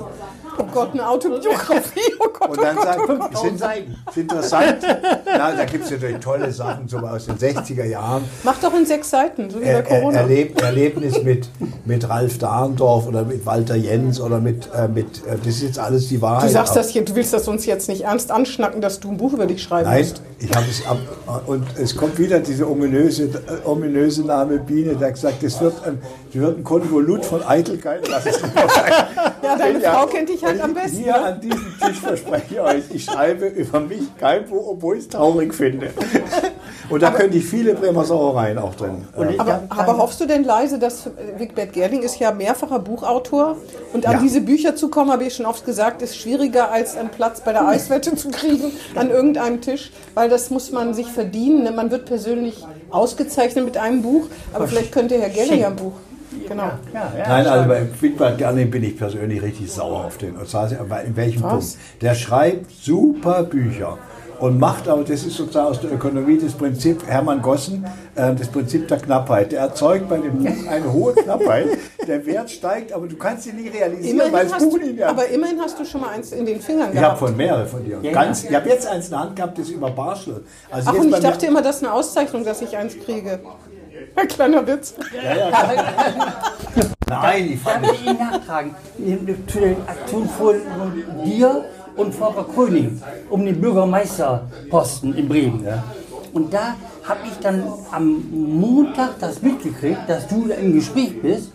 [0.59, 2.01] Oh Gott, eine Autobiografie.
[2.21, 3.33] Oh Gott, Und oh dann Gott, sagt, oh Gott.
[3.33, 3.55] ist, in-
[4.09, 4.77] ist interessant,
[5.27, 8.25] ja, da gibt es natürlich tolle Sachen, so aus den 60er Jahren.
[8.43, 10.19] Mach doch in sechs Seiten, so wie bei Corona.
[10.21, 11.49] Erleb, Erlebnis mit,
[11.85, 15.79] mit Ralf Dahndorf oder mit Walter Jens oder mit, äh, mit äh, das ist jetzt
[15.79, 16.49] alles die Wahrheit.
[16.49, 19.17] Du sagst das hier, du willst das uns jetzt nicht ernst anschnacken, dass du ein
[19.17, 20.23] Buch über dich schreiben Nein, musst.
[20.39, 20.99] ich habe es ab.
[21.47, 25.75] Und es kommt wieder diese ominöse, äh, ominöse Name Biene, der hat gesagt, das wird
[25.87, 26.01] ein,
[26.33, 28.07] das wird ein Konvolut von Eitelkeit.
[28.09, 29.32] Lass es sein.
[29.43, 30.99] Ja, deine Ja, Frau kennt dich halt am besten.
[30.99, 31.23] Hier ne?
[31.23, 35.09] an diesem Tisch verspreche ich euch, ich schreibe über mich kein Buch, obwohl ich es
[35.09, 35.91] traurig finde.
[36.91, 39.07] Und da könnte ich viele Bremer Sauereien auch drin.
[39.17, 43.57] Und äh, Aber, aber hoffst du denn leise, dass Wigbert Gerling ist ja mehrfacher Buchautor
[43.93, 44.19] und an Ja.
[44.21, 47.53] diese Bücher zu kommen, habe ich schon oft gesagt, ist schwieriger als einen Platz bei
[47.53, 51.63] der Eiswette zu kriegen an irgendeinem Tisch, weil das muss man sich verdienen.
[51.63, 51.71] ne?
[51.71, 55.93] Man wird persönlich ausgezeichnet mit einem Buch, aber vielleicht könnte Herr Gerling ja ein Buch.
[56.49, 56.71] Genau.
[56.93, 60.37] Ja, ja, Nein, also bei Wigbert Gerling bin ich persönlich richtig sauer auf den.
[60.37, 61.51] Und zwar in welchem Was?
[61.53, 62.03] Punkt?
[62.03, 63.99] Der schreibt super Bücher
[64.43, 67.85] und macht aber, das ist sozusagen aus der Ökonomie das Prinzip, Hermann Gossen,
[68.17, 69.53] äh, das Prinzip der Knappheit.
[69.53, 71.69] Der erzeugt bei dem Buch eine hohe Knappheit,
[72.09, 75.09] der Wert steigt, aber du kannst ihn nie realisieren, weil das Buch du, nicht mehr...
[75.09, 77.19] aber immerhin hast du schon mal eins in den Fingern Ich habe gehabt.
[77.21, 78.01] von mehrere von dir.
[78.03, 78.51] Ja, Ganz, ja.
[78.51, 80.43] Ich habe jetzt eins in der Hand gehabt, das ist über Barschel.
[80.73, 83.39] Also Ach, jetzt und ich dachte immer, das ist eine Auszeichnung, dass ich eins kriege.
[84.15, 84.95] Ein kleiner Witz.
[87.09, 88.75] Nein, ich Darf fand ich Ihnen nachfragen?
[89.47, 90.63] Zu den Aktionen von
[91.25, 91.65] dir
[91.97, 95.67] und Volker Kröning um den Bürgermeisterposten in Bremen.
[96.33, 101.53] Und da habe ich dann am Montag das mitgekriegt, dass du im Gespräch bist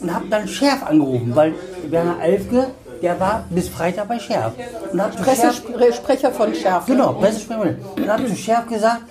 [0.00, 1.54] und habe dann Schärf angerufen, weil
[1.88, 2.66] Werner Alfke,
[3.00, 4.52] der war bis Freitag bei Schärf.
[4.92, 6.86] Und hab zu Schärf Pressesprecher von Schärf.
[6.86, 7.76] Genau, Pressesprecher.
[7.96, 9.02] Und habe zu Schärf gesagt,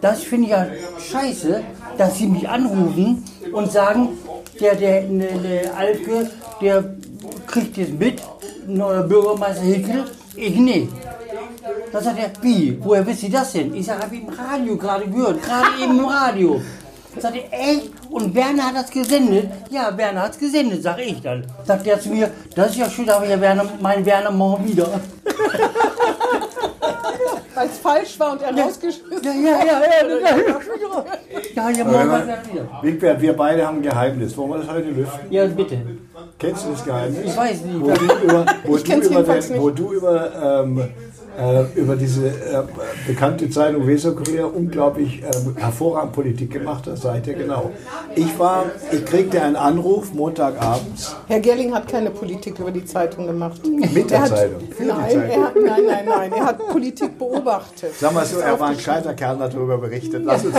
[0.00, 0.66] das finde ich ja
[1.10, 1.62] scheiße,
[1.98, 4.08] dass sie mich anrufen und sagen,
[4.60, 6.84] der, der, der, der Alke, der
[7.46, 8.22] kriegt jetzt mit,
[8.66, 10.04] neuer Bürgermeister Hickel,
[10.36, 10.92] ich nicht.
[11.92, 13.74] Da sagt er, wie, woher wisst ihr das denn?
[13.74, 16.60] Ich sage, habe ich im Radio gerade gehört, gerade eben im Radio.
[17.18, 17.90] Sagt er, echt?
[18.08, 19.48] Und Werner hat das gesendet?
[19.70, 21.44] Ja, Werner hat es gesendet, sage ich dann.
[21.64, 24.88] Sagt er zu mir, das ist ja schön, aber ja Werner, mein Werner morgen wieder.
[27.54, 30.36] Weil es falsch war und er rausgeschmissen Ja, ja, ja, ja, ja.
[31.56, 32.68] Ja, ja, morgen war Werner wieder.
[32.82, 34.36] Wigbert, wir beide haben ein Geheimnis.
[34.36, 35.20] Wollen wir das heute lüften?
[35.30, 35.78] Ja, bitte.
[36.38, 37.20] Kennst du das Geheimnis?
[37.24, 37.80] Ich weiß nicht.
[37.80, 39.60] Wo du über, wo Ich du über, den, nicht.
[39.60, 40.84] wo du über, ähm, äh,
[41.74, 42.62] über diese äh,
[43.06, 47.70] bekannte Zeitung Weserkurier unglaublich ähm, hervorragend Politik gemacht hast, seid ihr genau.
[48.14, 53.26] Ich war, ich kriegte einen Anruf Montagabends Herr Gerling hat keine Politik über die Zeitung
[53.26, 53.60] gemacht.
[53.66, 54.62] mit der Er hat, Zeitung.
[54.78, 55.44] Nein, Zeitung.
[55.44, 56.32] hat, nein, nein, nein.
[56.32, 57.90] Er hat Politik beobachtet.
[57.98, 60.22] Sag mal so, er war ein gescheiter Kerl, der darüber berichtet.
[60.24, 60.54] Lass uns,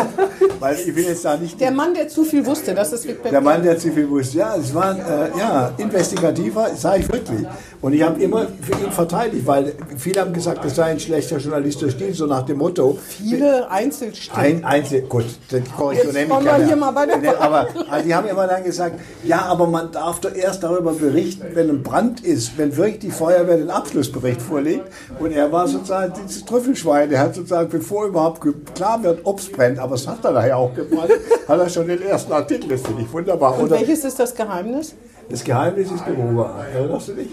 [0.60, 3.32] weil ich will jetzt da nicht Der Mann, der zu viel wusste, das ist Wigbert
[3.32, 4.38] Der Mann, der zu viel wusste.
[4.40, 7.46] Ja, es war äh, ja, investigativer, sage ich wirklich.
[7.82, 11.38] Und ich habe immer für ihn verteidigt, weil viele haben gesagt, das sei ein schlechter
[11.38, 12.98] journalistischer Stil, so nach dem Motto.
[13.08, 14.40] Viele Einzelstimmen.
[14.40, 16.66] Ein Einzel, gut, die Korrektur Jetzt nenne ich kommen wir gerne.
[16.66, 20.20] hier mal bei der Aber also die haben immer dann gesagt, ja, aber man darf
[20.20, 24.86] doch erst darüber berichten, wenn ein Brand ist, wenn wirklich die Feuerwehr den Abschlussbericht vorlegt.
[25.20, 27.12] Und er war sozusagen dieses Trüffelschwein.
[27.12, 28.42] Er hat sozusagen, bevor überhaupt
[28.76, 31.12] klar wird, ob es brennt, aber es hat er nachher auch gebrannt,
[31.48, 32.70] hat er schon den ersten Artikel.
[32.70, 33.58] Das finde ich wunderbar.
[33.58, 34.96] Und Oder welches ist das Geheimnis?
[35.30, 36.66] das Geheimnis ist Gewoba.
[36.74, 37.30] Erinnerst du dich?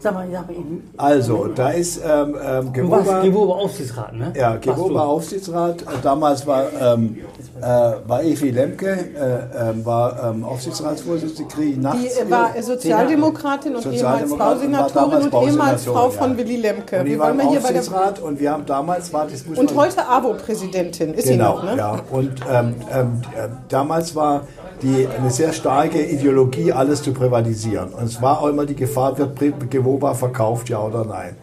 [0.00, 0.90] Sag mal, sag mal eben.
[0.96, 3.54] Also, da ist ähm, ähm, Du warst Gewoba.
[3.54, 4.32] Aufsichtsrat, ne?
[4.36, 5.02] Ja, Gewoba?
[5.04, 5.82] Aufsichtsrat.
[5.82, 7.18] Äh, Damals war, ähm,
[7.60, 7.62] äh,
[8.06, 12.00] war Evi Lemke, äh, ähm, war ähm, Aufsichtsratsvorsitzende, kriege ich nachts.
[12.00, 16.38] Die äh, war Sozialdemokratin und ehemals Sozialdemokratin, war Bausenatorin damals und ehemals Frau von ja.
[16.38, 16.98] Willy Lemke.
[17.00, 19.32] Und die Wir war im mal hier bei der Aufsichtsrat und wir haben damals, warte,
[19.32, 21.76] das muss und heute AWO-Präsidentin ist sie Genau, noch, ne?
[21.76, 22.00] ja.
[22.10, 24.42] Und ähm, ähm, äh, damals war
[24.82, 27.90] die, eine sehr starke Ideologie, alles zu privatisieren.
[27.92, 31.36] Und es war auch immer die Gefahr, wird Gewoba verkauft, ja oder nein.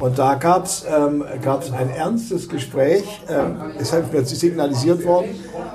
[0.00, 5.28] Und da gab es ähm, gab's ein ernstes Gespräch, ähm, es hat mir signalisiert worden,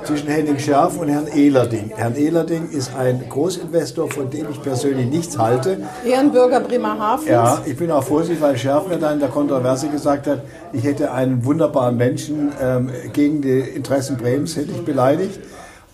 [0.04, 1.92] zwischen Henning Scherf und Herrn Ehlerding.
[1.96, 5.78] Herrn Ehlerding ist ein Großinvestor, von dem ich persönlich nichts halte.
[6.04, 7.28] Ehrenbürger Bremerhaven.
[7.28, 10.42] Ja, ich bin auch vorsichtig, weil Schärf mir da in der Kontroverse gesagt hat,
[10.74, 15.40] ich hätte einen wunderbaren Menschen ähm, gegen die Interessen Bremens hätte ich beleidigt.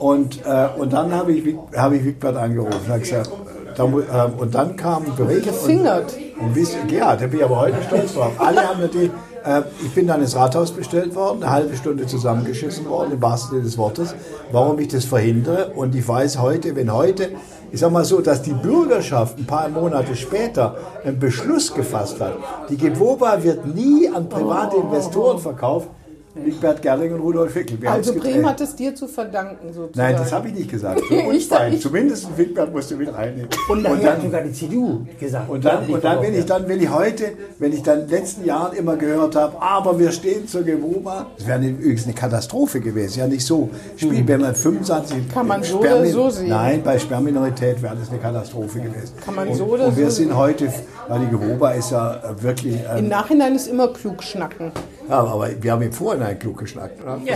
[0.01, 3.29] Und, äh, und dann habe ich, habe ich Wigbert angerufen und gesagt,
[3.77, 5.45] da, ähm, und dann kam Bericht.
[5.45, 6.15] Gefingert.
[6.39, 8.31] Und, und ja, da bin ich aber heute stolz drauf.
[8.39, 9.11] Alle haben die,
[9.47, 13.51] äh, ich bin dann ins Rathaus bestellt worden, eine halbe Stunde zusammengeschissen worden, im wahrsten
[13.51, 14.15] Sinne des Wortes,
[14.51, 15.67] warum ich das verhindere.
[15.75, 17.29] Und ich weiß heute, wenn heute,
[17.71, 22.33] ich sag mal so, dass die Bürgerschaft ein paar Monate später einen Beschluss gefasst hat,
[22.69, 25.89] die Gewoba wird nie an private Investoren verkauft,
[26.35, 27.81] Wigbert Gerling und Rudolf Hickel.
[27.81, 29.91] Wir Also Bremen hat es dir zu verdanken, sozusagen.
[29.95, 31.01] Nein, das habe ich nicht gesagt.
[31.01, 31.79] Für uns beiden.
[31.79, 33.49] Zumindest Wigbert musst du mit reinnehmen.
[33.69, 35.49] Und Und hat dann- sogar die CDU gesagt.
[35.49, 38.19] und dann, und dann, wenn ich dann, wenn ich heute, wenn ich dann in den
[38.19, 42.79] letzten Jahren immer gehört habe, aber wir stehen zur Gewoba, das wäre übrigens eine Katastrophe
[42.79, 43.69] gewesen, ja nicht so.
[43.97, 45.29] Spiel, wenn man 25 Hm.
[45.29, 46.49] Kann man so oder so sehen.
[46.49, 49.13] Nein, bei Sperrminorität wäre das eine Katastrophe gewesen.
[49.25, 50.71] Kann man und, so oder und wir so sind heute,
[51.07, 54.71] weil die Gewoba ist ja wirklich, Im ähm, Nachhinein ist immer klug schnacken.
[55.11, 57.01] Ja, aber wir haben im Vorhinein klug geschnackt.
[57.03, 57.19] Oder?
[57.25, 57.35] wir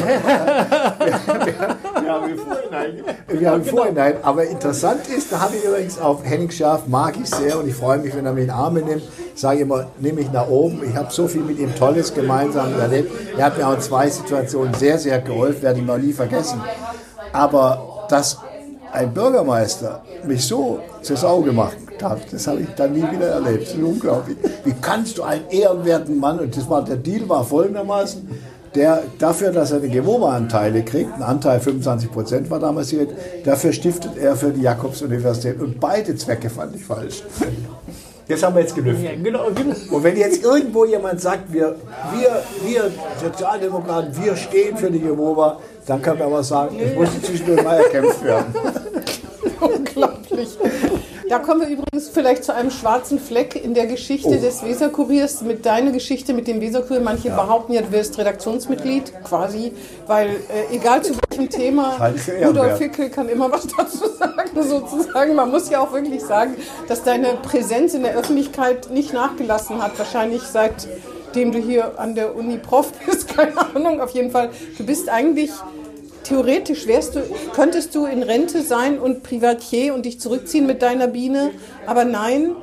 [2.07, 6.23] haben im Vorhinein, wir haben im Vorhinein, aber interessant ist, da habe ich übrigens auf
[6.23, 8.81] Henning Scharf, mag ich sehr und ich freue mich, wenn er mich in die Arme
[8.81, 9.03] nimmt.
[9.33, 10.81] Ich sage immer, nehme mich nach oben.
[10.87, 13.11] Ich habe so viel mit ihm Tolles gemeinsam erlebt.
[13.37, 16.61] Er hat mir auch in zwei Situationen sehr, sehr geholfen, werde ich noch nie vergessen.
[17.33, 18.39] Aber dass
[18.93, 23.63] ein Bürgermeister mich so zur Sau gemacht das habe ich dann nie wieder erlebt.
[23.63, 24.37] Das ist unglaublich.
[24.63, 28.27] Wie kannst du einen ehrenwerten Mann, und das war, der Deal war folgendermaßen,
[28.75, 33.07] der dafür, dass er die Gewoba-Anteile kriegt, ein Anteil 25 Prozent war damals hier,
[33.43, 35.59] dafür stiftet er für die Jakobs-Universität.
[35.61, 37.23] Und beide Zwecke fand ich falsch.
[38.27, 39.05] Jetzt haben wir jetzt gelüftet.
[39.05, 39.75] Ja, genau, genau.
[39.91, 41.75] Und wenn jetzt irgendwo jemand sagt, wir,
[42.11, 47.21] wir, wir Sozialdemokraten, wir stehen für die Gewoba, dann kann man aber sagen, es muss
[47.21, 48.53] zwischendurch mal erkämpft werden.
[49.59, 50.57] Unglaublich.
[51.27, 54.35] Da kommen wir übrigens vielleicht zu einem schwarzen Fleck in der Geschichte Oh.
[54.35, 57.01] des Weserkuriers mit deiner Geschichte mit dem Weserkurier.
[57.01, 59.71] Manche behaupten ja, du wirst Redaktionsmitglied, quasi,
[60.05, 61.97] weil äh, egal zu welchem Thema.
[62.45, 65.35] Rudolf Hickel kann immer was dazu sagen, sozusagen.
[65.35, 66.55] Man muss ja auch wirklich sagen,
[66.87, 69.97] dass deine Präsenz in der Öffentlichkeit nicht nachgelassen hat.
[69.97, 74.49] Wahrscheinlich seitdem du hier an der Uni Prof bist, keine Ahnung, auf jeden Fall.
[74.77, 75.49] Du bist eigentlich
[76.25, 77.21] Theoretisch wärst du,
[77.53, 81.51] könntest du in Rente sein und Privatier und dich zurückziehen mit deiner Biene,
[81.85, 82.55] aber nein,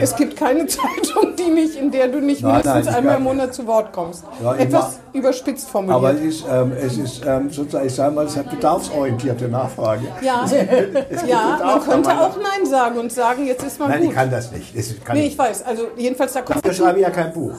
[0.00, 3.16] es gibt keine Zeitung, die nicht, in der du nicht Nein, mindestens nein, ich einmal
[3.16, 4.24] im Monat zu Wort kommst.
[4.42, 5.96] Ja, ich Etwas überspitzt formuliert.
[5.96, 9.48] Aber es ist, ähm, es ist ähm, sozusagen, ich sage mal, es ist eine bedarfsorientierte
[9.48, 10.02] Nachfrage.
[10.22, 10.44] ja,
[11.26, 14.16] ja man könnte auch Nein sagen und sagen, jetzt ist man Nein, ich gut.
[14.16, 14.76] kann das nicht.
[14.76, 15.32] Das kann Nee, ich.
[15.32, 15.64] ich weiß.
[15.66, 17.52] Also jedenfalls da kommt Dafür schreibe ich ja kein Buch.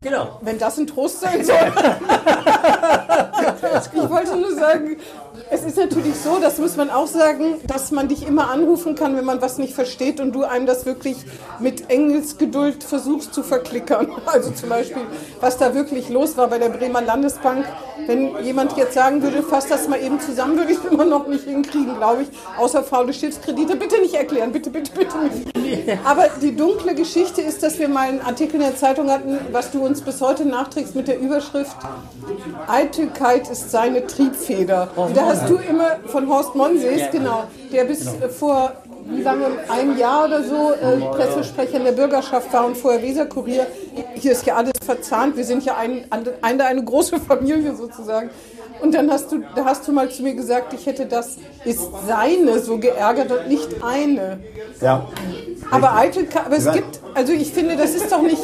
[0.00, 0.38] genau.
[0.42, 1.54] Wenn das ein Trost sein soll.
[3.94, 4.96] ich wollte nur sagen,
[5.52, 9.16] es ist natürlich so, das muss man auch sagen, dass man dich immer anrufen kann,
[9.16, 11.16] wenn man was nicht versteht und du einem das wirklich
[11.58, 14.08] mit Engelsgeduld versuchst zu verklickern.
[14.30, 15.02] Also zum Beispiel,
[15.40, 17.66] was da wirklich los war bei der Bremer Landesbank.
[18.06, 21.26] Wenn jemand jetzt sagen würde, fass das mal eben zusammen, würde ich es immer noch
[21.26, 22.28] nicht hinkriegen, glaube ich.
[22.58, 23.76] Außer faule Schiffskredite.
[23.76, 25.98] Bitte nicht erklären, bitte, bitte, bitte nicht.
[26.04, 29.70] Aber die dunkle Geschichte ist, dass wir mal einen Artikel in der Zeitung hatten, was
[29.70, 31.76] du uns bis heute nachträgst mit der Überschrift
[32.66, 34.90] Eitelkeit ist seine Triebfeder.
[34.96, 38.72] Und da hast du immer von Horst Monsees, genau, der bis äh, vor
[39.10, 43.66] wie lange, ein Jahr oder so äh, Pressesprecher in der Bürgerschaft war und vorher Weserkurier.
[44.14, 48.30] Hier ist ja alles verzahnt, wir sind ja ein, eine, eine große Familie sozusagen.
[48.80, 51.80] Und dann hast du, da hast du mal zu mir gesagt, ich hätte das ist
[52.06, 54.40] seine so geärgert und nicht eine.
[54.80, 55.06] Ja.
[55.70, 58.40] Aber Eitelkeit, aber es gibt, also ich finde, das ist doch nicht,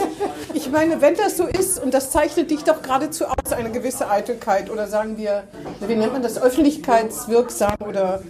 [0.52, 4.10] ich meine, wenn das so ist, und das zeichnet dich doch geradezu aus, eine gewisse
[4.10, 5.44] Eitelkeit, oder sagen wir,
[5.86, 8.20] wie nennt man das, öffentlichkeitswirksam oder,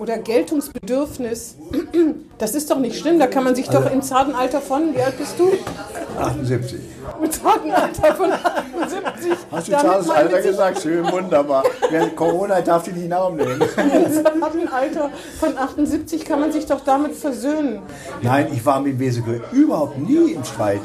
[0.00, 1.56] oder Geltungsbedürfnis,
[2.38, 5.02] das ist doch nicht schlimm, da kann man sich doch im zarten Alter von, wie
[5.02, 5.52] alt bist du?
[6.18, 6.80] 78.
[7.22, 9.32] Im zarten Alter von 78.
[9.50, 10.82] Hast du Charles Alter mit gesagt?
[10.82, 11.64] Schön, wunderbar.
[11.90, 13.60] Während Corona darf die nicht Namen nehmen.
[13.60, 17.82] Im zarten Alter von 78 kann man sich doch damit versöhnen.
[18.22, 20.80] Nein, ich war mit Wesekel überhaupt nie im Streit.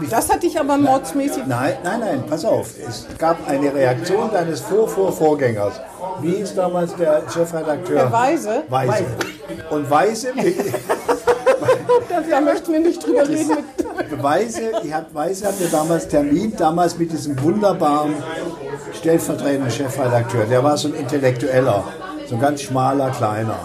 [0.00, 2.74] Mich Das hat dich aber mordsmäßig Nein, nein, nein, pass auf.
[2.86, 5.80] Es gab eine Reaktion deines Vor-Vor-Vorgängers.
[6.20, 7.98] Wie hieß damals der Chefredakteur?
[7.98, 8.62] Herr Weise.
[8.68, 9.04] Weise.
[9.70, 10.32] Und Weise,
[12.30, 13.58] Da möchten wir nicht drüber reden.
[14.20, 18.14] Weise, ich hab, Weise hatte damals Termin, damals mit diesem wunderbaren
[18.98, 20.44] stellvertretenden Chefredakteur.
[20.44, 21.84] Der war so ein Intellektueller,
[22.28, 23.56] so ein ganz schmaler, kleiner.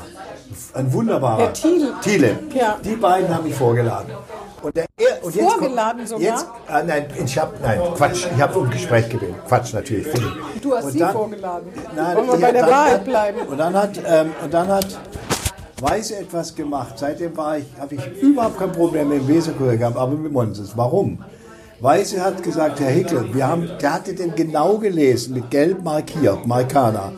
[0.74, 1.40] Ein wunderbarer.
[1.40, 1.94] Herr Thiele.
[2.02, 2.40] Thiele.
[2.54, 2.78] Ja.
[2.84, 4.12] Die beiden haben mich vorgeladen.
[4.62, 6.24] Und der, er- und jetzt, Vorgeladen kommt- sogar?
[6.24, 8.26] Jetzt, ah, nein, ich hab, nein, Quatsch.
[8.36, 9.36] Ich habe um Gespräch gebeten.
[9.48, 10.08] Quatsch, natürlich.
[10.62, 11.68] Du hast Und sie dann- vorgeladen.
[11.96, 13.40] Nein, Wollen wir bei der dann Wahrheit bleiben?
[13.48, 14.88] Und dann hat, ähm, und dann hat
[15.82, 16.96] Weise etwas gemacht.
[16.98, 20.72] Seitdem ich, habe ich überhaupt kein Problem mit dem Weserkurier gehabt, aber mit Monses.
[20.76, 21.20] Warum?
[21.82, 26.48] Weise hat gesagt, Herr Hickel, wir haben, der hatte den genau gelesen, mit gelb markiert,
[26.48, 27.12] Markana.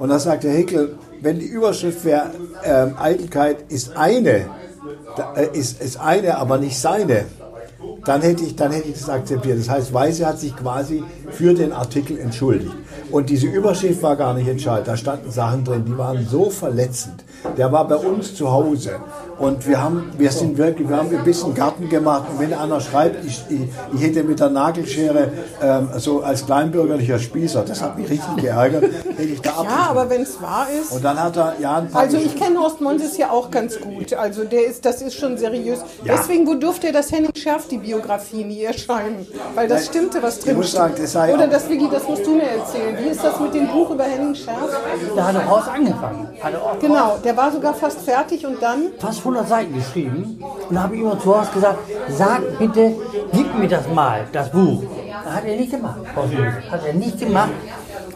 [0.00, 2.30] Und da sagt Herr Hickel, wenn die Überschrift wäre,
[2.64, 4.46] ähm, Eitelkeit ist eine,
[5.16, 7.26] da, äh, ist, ist eine, aber nicht seine,
[8.04, 9.58] dann hätte ich, dann hätte ich das akzeptiert.
[9.58, 12.74] Das heißt, Weise hat sich quasi für den Artikel entschuldigt.
[13.10, 14.88] Und diese Überschrift war gar nicht entscheidend.
[14.88, 17.24] Da standen Sachen drin, die waren so verletzend.
[17.56, 18.96] Der war bei uns zu Hause.
[19.38, 22.24] Und wir haben, wir sind wirklich, wir haben ein bisschen Garten gemacht.
[22.30, 23.60] Und wenn einer schreibt, ich, ich,
[23.94, 28.84] ich hätte mit der Nagelschere ähm, so als kleinbürgerlicher Spießer, das hat mich richtig geärgert,
[29.16, 30.92] hätte ich da Ja, aber wenn es wahr ist.
[30.92, 33.80] Und dann hat er, ja, ein paar Also ich kenne Horst Monses ja auch ganz
[33.80, 34.12] gut.
[34.12, 35.80] Also der ist, das ist schon seriös.
[36.06, 39.26] Deswegen, wo durfte das Henning Schärf die Biografie nie erscheinen?
[39.54, 40.78] Weil das Nein, stimmte, was drin muss steht.
[40.80, 42.96] sagen, das sei Oder das, Vicky, das musst du mir erzählen.
[43.02, 44.70] Wie ist das mit dem Buch über Henning Schärf?
[45.16, 46.28] Da hat er Horst angefangen.
[46.42, 50.38] Hat er auch Genau, der war sogar fast fertig und dann fast 100 Seiten geschrieben.
[50.68, 52.92] Und da habe ich immer zu Horst gesagt, sag bitte,
[53.32, 54.82] gib mir das mal, das Buch.
[55.24, 55.96] Das hat er nicht gemacht.
[56.70, 57.50] Hat er nicht gemacht.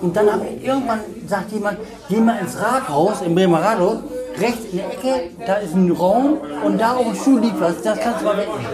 [0.00, 3.98] Und dann habe ich, irgendwann sagt jemand, geh mal ins Rathaus in Bremer Rathaus,
[4.38, 7.80] rechts in der Ecke, da ist ein Raum und da auf dem Stuhl liegt was,
[7.82, 8.64] das kannst du mal wegnehmen.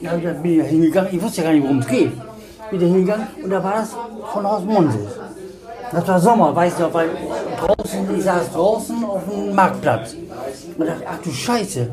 [0.00, 2.12] Ich- da bin ich da hingegangen, ich wusste ja gar nicht, worum es geht.
[2.70, 3.90] Bin da hingegangen und da war das
[4.32, 5.00] von Horst Monses.
[5.92, 7.10] Das war Sommer, weißt du, weil
[7.58, 10.14] draußen, ich saß draußen auf dem Marktplatz.
[10.78, 11.88] Und dachte, ach du Scheiße.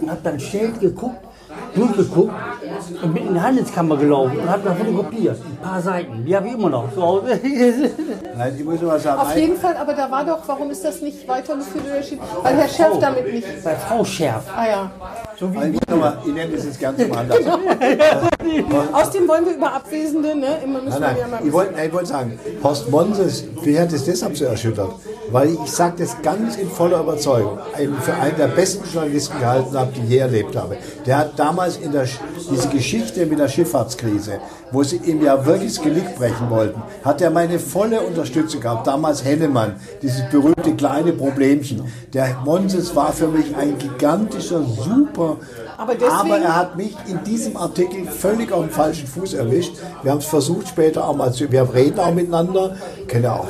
[0.00, 1.24] Und hab dann schnell geguckt,
[1.74, 2.34] durchgeguckt
[3.02, 5.36] und bin in die Handelskammer gelaufen und hab da fotokopiert.
[5.40, 6.24] Ein paar Seiten.
[6.24, 7.38] Die habe ich immer noch zu Hause.
[8.36, 11.00] Nein, ich muss mal sagen, auf jeden Fall, aber da war doch, warum ist das
[11.00, 12.22] nicht weitergeführt oder erschienen?
[12.42, 13.64] Weil Herr Schärf damit nicht.
[13.64, 14.44] Bei Frau Schärf.
[14.54, 14.90] Ah ja.
[15.38, 17.38] So wie ich, mal, ich nenne das jetzt ganz zum Anlass.
[18.92, 20.58] Außerdem wollen wir über Abwesende, ne?
[20.62, 21.46] Immer müssen Nein, wir ja nein, mal.
[21.46, 24.90] ich wollte, nein, ich wollte sagen, Horst Monses, mich hat es deshalb so erschüttert.
[25.30, 27.58] Weil ich sage das ganz in voller Überzeugung,
[28.00, 30.76] für einen der besten Journalisten gehalten habe, die ich je erlebt habe.
[31.06, 32.06] Der hat damals in der,
[32.50, 34.40] diese Geschichte mit der Schifffahrtskrise,
[34.72, 38.86] wo sie ihm ja wirklich das Genick brechen wollten, hat er meine volle Unterstützung gehabt.
[38.86, 41.84] Damals Hennemann, dieses berühmte kleine Problemchen.
[42.12, 45.36] Der Monses war für mich ein gigantischer, super
[45.80, 49.72] Aber aber er hat mich in diesem Artikel völlig auf dem falschen Fuß erwischt.
[50.02, 52.76] Wir haben es versucht später auch mal zu, wir reden auch miteinander,
[53.08, 53.46] kenne ja auch,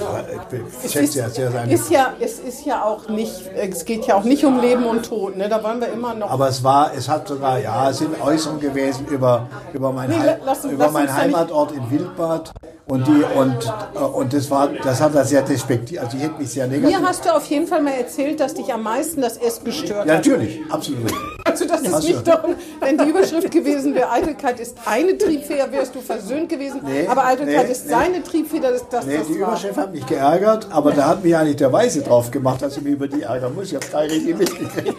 [0.52, 3.84] ich Es schätze ist, ja sehr seine, ist ja, es ist ja auch nicht, es
[3.84, 5.48] geht ja auch nicht um Leben und Tod, ne?
[5.48, 6.30] Da wollen wir immer noch.
[6.30, 10.16] aber es war, es hat sogar, ja, es sind Äußerungen gewesen über, über mein, Nee,
[10.16, 12.52] Heim, lass uns- über lass mein uns da nicht- Heimatort in Wildbad
[12.86, 16.38] und die, und, äh, und das war, das hat er sehr despektiert, also ich hätte
[16.38, 16.96] mich sehr negativ.
[16.96, 20.06] Mir hast du auf jeden Fall mal erzählt, dass dich am meisten das S gestört
[20.06, 20.26] ja, hat.
[20.26, 21.18] natürlich, absolut richtig.
[21.50, 25.94] Also das ist nicht darum, wenn die Überschrift gewesen wäre, Eitelkeit ist eine Triebfeder, wärst
[25.94, 26.80] du versöhnt gewesen.
[26.84, 27.90] Nee, aber Eitelkeit nee, ist nee.
[27.90, 29.48] seine Triebfeder, das, das, Nee, das die war.
[29.48, 32.82] Überschrift hat mich geärgert, aber da hat mich eigentlich der Weise drauf gemacht, dass ich
[32.82, 33.66] mich über die ärgern muss.
[33.68, 34.96] Ich habe gar nicht richtig mitgekriegt.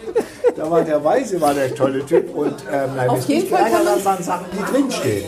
[0.56, 2.34] Da war der Weise, war der tolle Typ.
[2.34, 5.24] Und ähm, nein, Auf jeden Fall kann man- Sachen, die drinstehen.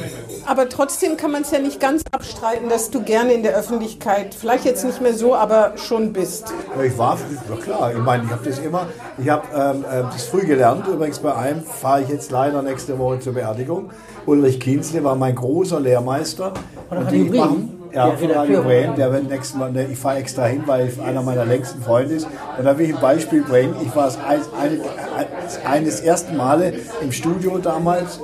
[0.46, 4.34] Aber trotzdem kann man es ja nicht ganz abstreiten, dass du gerne in der Öffentlichkeit,
[4.34, 6.52] vielleicht jetzt nicht mehr so, aber schon bist.
[6.76, 8.86] Ja, ich war, war klar, ich meine, ich habe das immer,
[9.18, 10.86] ich habe ähm, ähm, das früh gelernt.
[10.86, 13.90] Übrigens bei einem fahre ich jetzt leider nächste Woche zur Beerdigung.
[14.26, 16.52] Ulrich Kienzle war mein großer Lehrmeister.
[16.90, 18.62] Und Radio die machen- Ja, Der von Radio.
[18.62, 21.80] Bremen, der wird nächstes Mal, ne, ich fahre extra hin, weil ich einer meiner längsten
[21.80, 22.26] Freunde ist.
[22.58, 23.76] Und da will ich ein Beispiel bringen.
[23.84, 24.80] Ich war das ein, eine,
[25.16, 28.18] ein- eines ersten Male im Studio damals,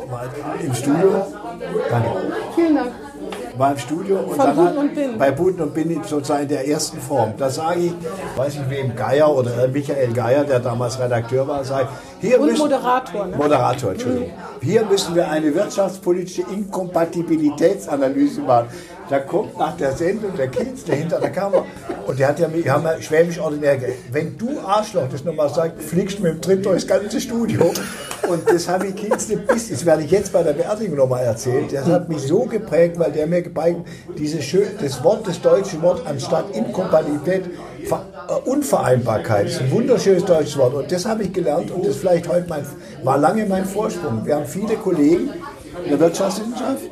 [0.65, 1.25] im Studio,
[1.91, 2.09] danke,
[2.55, 2.91] Vielen Dank.
[3.57, 5.19] war im Studio und Von dann Buten hat, und Bin.
[5.19, 7.35] bei Buten und Bin sozusagen in der ersten Form.
[7.37, 7.93] Da sage ich,
[8.37, 11.89] weiß ich wem, Geier oder äh, Michael Geier, der damals Redakteur war, ich,
[12.21, 13.37] hier Und müssen, Moderator, ne?
[13.37, 14.31] Moderator, Entschuldigung.
[14.61, 18.69] Hier müssen wir eine wirtschaftspolitische Inkompatibilitätsanalyse machen.
[19.09, 21.65] Da kommt nach der Sendung der Kiez dahinter, da kam er,
[22.07, 25.49] und der hat ja mich, haben wir schwäbisch ordinär gesagt, wenn du Arschloch das nochmal
[25.53, 27.73] sagst, fliegst du mit dem Tritt durchs ganze Studio.
[28.29, 31.67] Und das habe ich Kienzle bis, das werde ich jetzt bei der Beerdigung nochmal erzählen,
[31.73, 35.83] das hat mich so geprägt, weil der mir beigebracht diese schön, das Wort, das deutsche
[35.83, 37.47] Wort anstatt Inkompatibilität,
[38.37, 40.75] Unvereinbarkeit, das ist ein wunderschönes deutsches Wort.
[40.75, 42.65] Und das habe ich gelernt und das vielleicht heute mein,
[43.03, 44.25] war lange mein Vorsprung.
[44.25, 45.31] Wir haben viele Kollegen
[45.85, 46.83] in der Wirtschaftswissenschaft,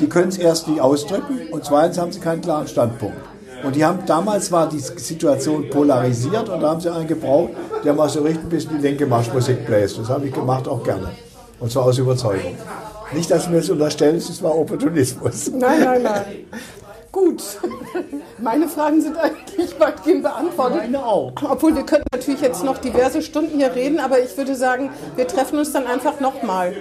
[0.00, 3.16] die können es erst nicht ausdrücken und zweitens haben sie keinen klaren Standpunkt.
[3.64, 7.50] Und die haben, damals war die Situation polarisiert und da haben sie einen gebraucht,
[7.84, 9.98] der mal so richtig ein bisschen die linke Marschmusik bläst.
[9.98, 11.10] Das habe ich gemacht, auch gerne.
[11.58, 12.56] Und zwar aus Überzeugung.
[13.12, 15.50] Nicht, dass du mir das unterstellst, es war Opportunismus.
[15.52, 16.24] Nein, nein, nein.
[17.16, 17.42] Gut.
[18.36, 20.82] Meine Fragen sind eigentlich weitgehend beantwortet.
[20.82, 21.32] Meine auch.
[21.48, 25.26] Obwohl wir könnten natürlich jetzt noch diverse Stunden hier reden, aber ich würde sagen, wir
[25.26, 26.74] treffen uns dann einfach nochmal.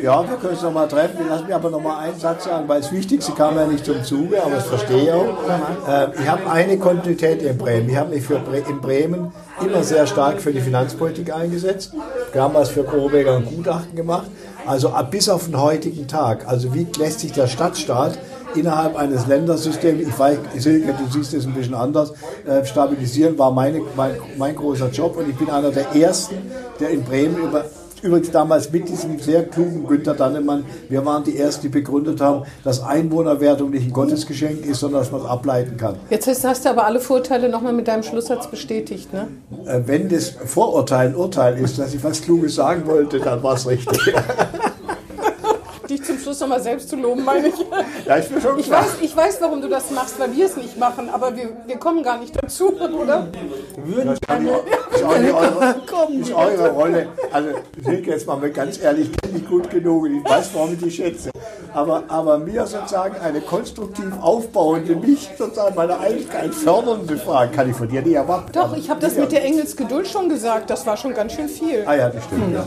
[0.00, 1.26] Ja, wir können uns noch mal treffen.
[1.28, 4.04] Lass mich aber noch mal einen Satz sagen, weil das Wichtigste kam ja nicht zum
[4.04, 5.88] Zuge, aber das verstehe ich auch.
[5.88, 7.88] Äh, ich habe eine Kontinuität in Bremen.
[7.88, 11.94] Ich habe mich für in Bremen immer sehr stark für die Finanzpolitik eingesetzt.
[12.30, 14.28] Wir haben was für Grobecker ein Gutachten gemacht.
[14.66, 16.46] Also ab bis auf den heutigen Tag.
[16.46, 18.16] Also wie lässt sich der Stadtstaat
[18.54, 22.12] innerhalb eines Ländersystems, ich weiß, Silke, du siehst es ein bisschen anders,
[22.46, 26.36] äh, stabilisieren war meine, mein, mein großer Job und ich bin einer der Ersten,
[26.78, 27.64] der in Bremen über
[28.02, 32.44] Übrigens damals mit diesem sehr klugen Günther Dannemann, wir waren die Ersten, die begründet haben,
[32.64, 35.96] dass Einwohnerwertung nicht ein Gottesgeschenk ist, sondern dass man es ableiten kann.
[36.08, 39.28] Jetzt hast, hast du aber alle Vorurteile nochmal mit deinem Schlusssatz bestätigt, ne?
[39.66, 43.54] Äh, Wenn das Vorurteil ein Urteil ist, dass ich was Kluges sagen wollte, dann war
[43.54, 43.98] es richtig.
[45.90, 47.54] Dich zum Schluss nochmal selbst zu loben, meine ich.
[48.06, 50.56] ja, ist mir schon Ich weiß, ich weiß, warum du das machst, weil wir es
[50.56, 53.26] nicht machen, aber wir, wir kommen gar nicht dazu, oder?
[53.84, 54.38] Würden Ist auch
[55.18, 55.74] nicht eure,
[56.20, 57.08] ist eure Rolle.
[57.32, 57.48] Also,
[57.84, 60.78] Silke, jetzt mal ganz ehrlich, ich kenne dich gut genug und ich weiß, warum ich
[60.78, 61.30] die schätze.
[61.72, 67.76] Aber, aber mir sozusagen eine konstruktiv aufbauende, mich sozusagen meine Einigkeit fördernde Frage, kann ich
[67.76, 68.52] von dir nicht erwarten.
[68.52, 71.84] Doch, ich habe das mit der Engelsgeduld schon gesagt, das war schon ganz schön viel.
[71.86, 72.54] Ah ja, das stimmt.
[72.54, 72.64] Ja.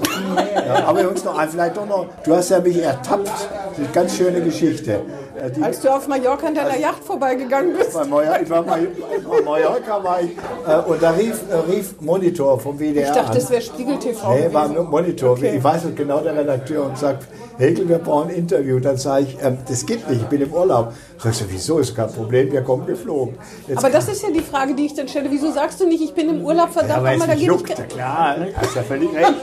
[0.66, 3.88] Ja, aber uns noch ein, vielleicht doch noch, du hast ja mich ertappt, ist eine
[3.94, 5.02] ganz schöne Geschichte.
[5.36, 7.94] Äh, Die, Als du auf Mallorca in deiner Yacht vorbeigegangen bist.
[7.94, 8.88] bei Mallorca, ich war bei,
[9.30, 10.32] bei Mallorca war ich,
[10.68, 13.36] äh, und da rief, äh, rief Monitor vom WDR Ich dachte, an.
[13.36, 14.34] das wäre Spiegel TV.
[14.36, 15.32] Nee, war nur Monitor.
[15.32, 15.56] Okay.
[15.58, 18.80] Ich weiß noch genau der Redakteur und sagt, Hegel, wir brauchen ein Interview.
[18.80, 20.94] Dann sage ich, ähm, das geht nicht, ich bin im Urlaub.
[21.20, 21.80] Sagst du, wieso?
[21.80, 23.38] Ist kein Problem, wir kommen geflogen.
[23.68, 25.30] Jetzt Aber das ist ja die Frage, die ich dann stelle.
[25.32, 27.70] Wieso sagst du nicht, ich bin im Urlaub, verdammt ja, nochmal, da gebe juckt.
[27.70, 27.94] Ja, ich...
[27.94, 29.34] klar, hast ja völlig recht.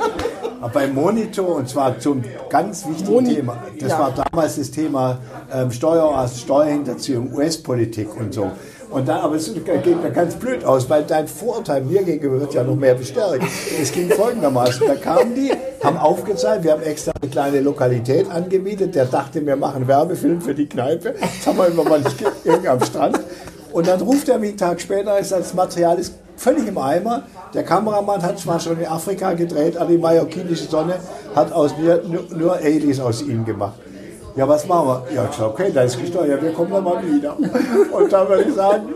[0.61, 3.99] Aber beim Monitor, und zwar zum ganz wichtigen Moni- Thema, das ja.
[3.99, 5.19] war damals das Thema
[5.55, 8.51] ähm, Steueroast, Steuerhinterziehung, US-Politik und so.
[8.91, 9.67] Und da, aber es geht
[10.03, 13.43] mir ganz blöd aus, weil dein Vorurteil mir gegenüber wird ja noch mehr bestärkt.
[13.81, 15.51] Es ging folgendermaßen, da kamen die,
[15.83, 20.55] haben aufgezeigt, wir haben extra eine kleine Lokalität angemietet, der dachte, wir machen Werbefilm für
[20.55, 21.15] die Kneipe.
[21.19, 23.19] Das haben wir immer mal nicht ge- irgendwie am Strand.
[23.73, 27.23] Und dann ruft er mich einen Tag später, ist das Material ist völlig im Eimer.
[27.55, 30.97] Der Kameramann hat zwar schon in Afrika gedreht, aber die mallorquinische Sonne
[31.35, 33.79] hat aus mir nur, nur Aliens aus ihm gemacht.
[34.37, 35.15] Ja, was machen wir?
[35.15, 37.37] Ja, ich sag, okay, da ist gesteuert, wir kommen dann mal wieder.
[37.37, 38.89] Und da würde ich sagen,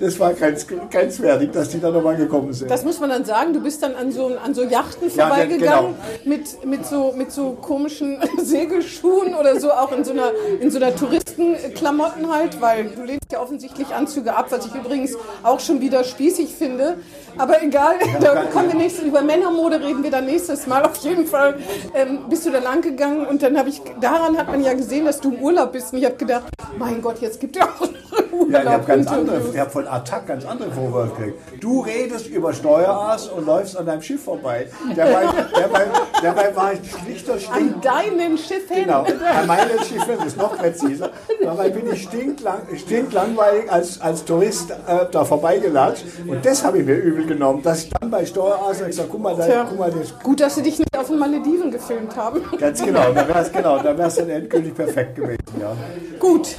[0.00, 2.70] das war ganz, ganz wertig, dass die da nochmal gekommen sind.
[2.70, 3.52] Das muss man dann sagen.
[3.52, 6.36] Du bist dann an so, an so Yachten Ja, vorbeigegangen genau.
[6.36, 10.30] mit, mit, so, mit so komischen Segelschuhen oder so, auch in so einer,
[10.60, 15.16] in so einer Touristenklamotten halt, weil du lehnst ja offensichtlich Anzüge ab, was ich übrigens
[15.42, 16.96] auch schon wieder spießig finde.
[17.36, 20.82] Aber egal, da kommen wir nächstes, über Männermode reden wir dann nächstes Mal.
[20.84, 21.56] Auf jeden Fall
[21.94, 25.04] ähm, bist du da lang gegangen und dann habe ich, daran hat man ja gesehen,
[25.04, 25.92] dass du im Urlaub bist.
[25.92, 26.44] Und ich habe gedacht,
[26.78, 27.88] mein Gott, jetzt gibt er auch
[28.34, 28.52] Urlaub.
[28.52, 31.38] Ja, ich habe ganz andere, ich habe von Attac ganz andere Vorwürfe gekriegt.
[31.62, 34.66] Du redest über Steuerass und läufst an deinem Schiff vorbei.
[34.96, 35.86] Dabei, dabei,
[36.22, 37.56] dabei war ich schlichter Stink.
[37.56, 38.76] An deinen Schiffen.
[38.84, 41.10] Genau, an meinen Schiffen ist noch präziser.
[41.42, 46.04] Dabei bin ich stinklang, stinklangweilig als, als Tourist äh, da vorbeigelatscht.
[46.26, 49.20] Und das habe ich mir übel genommen, dass ich dann bei Steuerass und gesagt guck
[49.20, 49.66] mal, da, Tja.
[49.68, 52.42] guck mal, das Gut, dass sie dich nicht auf den Malediven gefilmt haben.
[52.58, 55.38] Ganz genau, da wäre es genau, da wär's dann endgültig perfekt gewesen.
[55.60, 55.76] Ja.
[56.18, 56.56] Gut.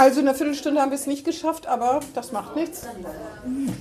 [0.00, 2.82] Also in einer Viertelstunde haben wir es nicht geschafft, aber das macht nichts.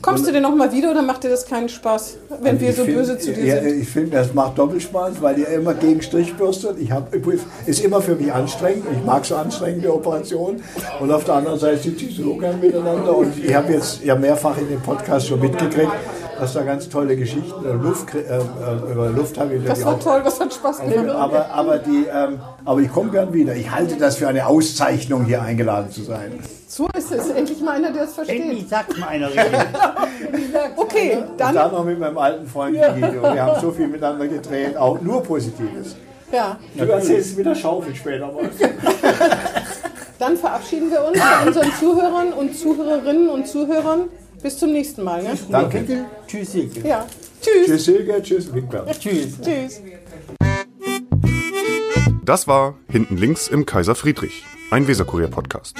[0.01, 2.75] Kommst du denn noch mal wieder oder macht dir das keinen Spaß, wenn wir Ich
[2.75, 3.81] so find- böse zu dir ja, sind?
[3.83, 6.79] Ich finde, das macht Doppelspaß, weil ihr immer gegen Strich bürstet.
[6.79, 7.13] Ich hab,
[7.67, 8.85] ist immer für mich anstrengend.
[8.91, 10.63] Ich mag so anstrengende Operationen.
[10.99, 13.15] Und auf der anderen Seite sind die so gern miteinander.
[13.15, 15.91] Und ich habe jetzt ja mehrfach in dem Podcast schon mitgekriegt,
[16.39, 19.99] dass da ganz tolle Geschichten über Luft, äh, äh, über Lufthansa Das die war auch-
[19.99, 21.09] toll, das hat Spaß gemacht.
[21.09, 23.55] aber, aber, die, ähm, aber ich komme gern wieder.
[23.55, 26.39] Ich halte das für eine Auszeichnung, hier eingeladen zu sein.
[26.67, 27.29] So ist es.
[27.29, 28.41] Endlich mal einer, der es versteht.
[28.41, 29.45] Endlich sagt mal einer richtig.
[30.75, 31.53] Okay, Und dann.
[31.55, 33.21] dann noch mit meinem alten Freund Guido.
[33.33, 35.95] Wir haben so viel miteinander gedreht, auch nur Positives.
[36.31, 38.49] Ja, Du erzählst mit der Schaufel später mal.
[40.19, 44.01] dann verabschieden wir uns von unseren Zuhörern und Zuhörerinnen und Zuhörern.
[44.41, 45.23] Bis zum nächsten Mal.
[45.23, 45.37] Ne?
[45.49, 45.79] Danke.
[45.79, 46.85] Hickel, Tschüss, Hickel.
[46.85, 47.05] Ja.
[47.41, 47.65] Tschüss.
[47.65, 48.85] Tschüss Silke, tschüss Winkler.
[48.87, 49.39] Tschüss.
[49.41, 49.81] Tschüss.
[52.23, 55.75] Das war Hinten links im Kaiser Friedrich, ein Weserkurier-Podcast.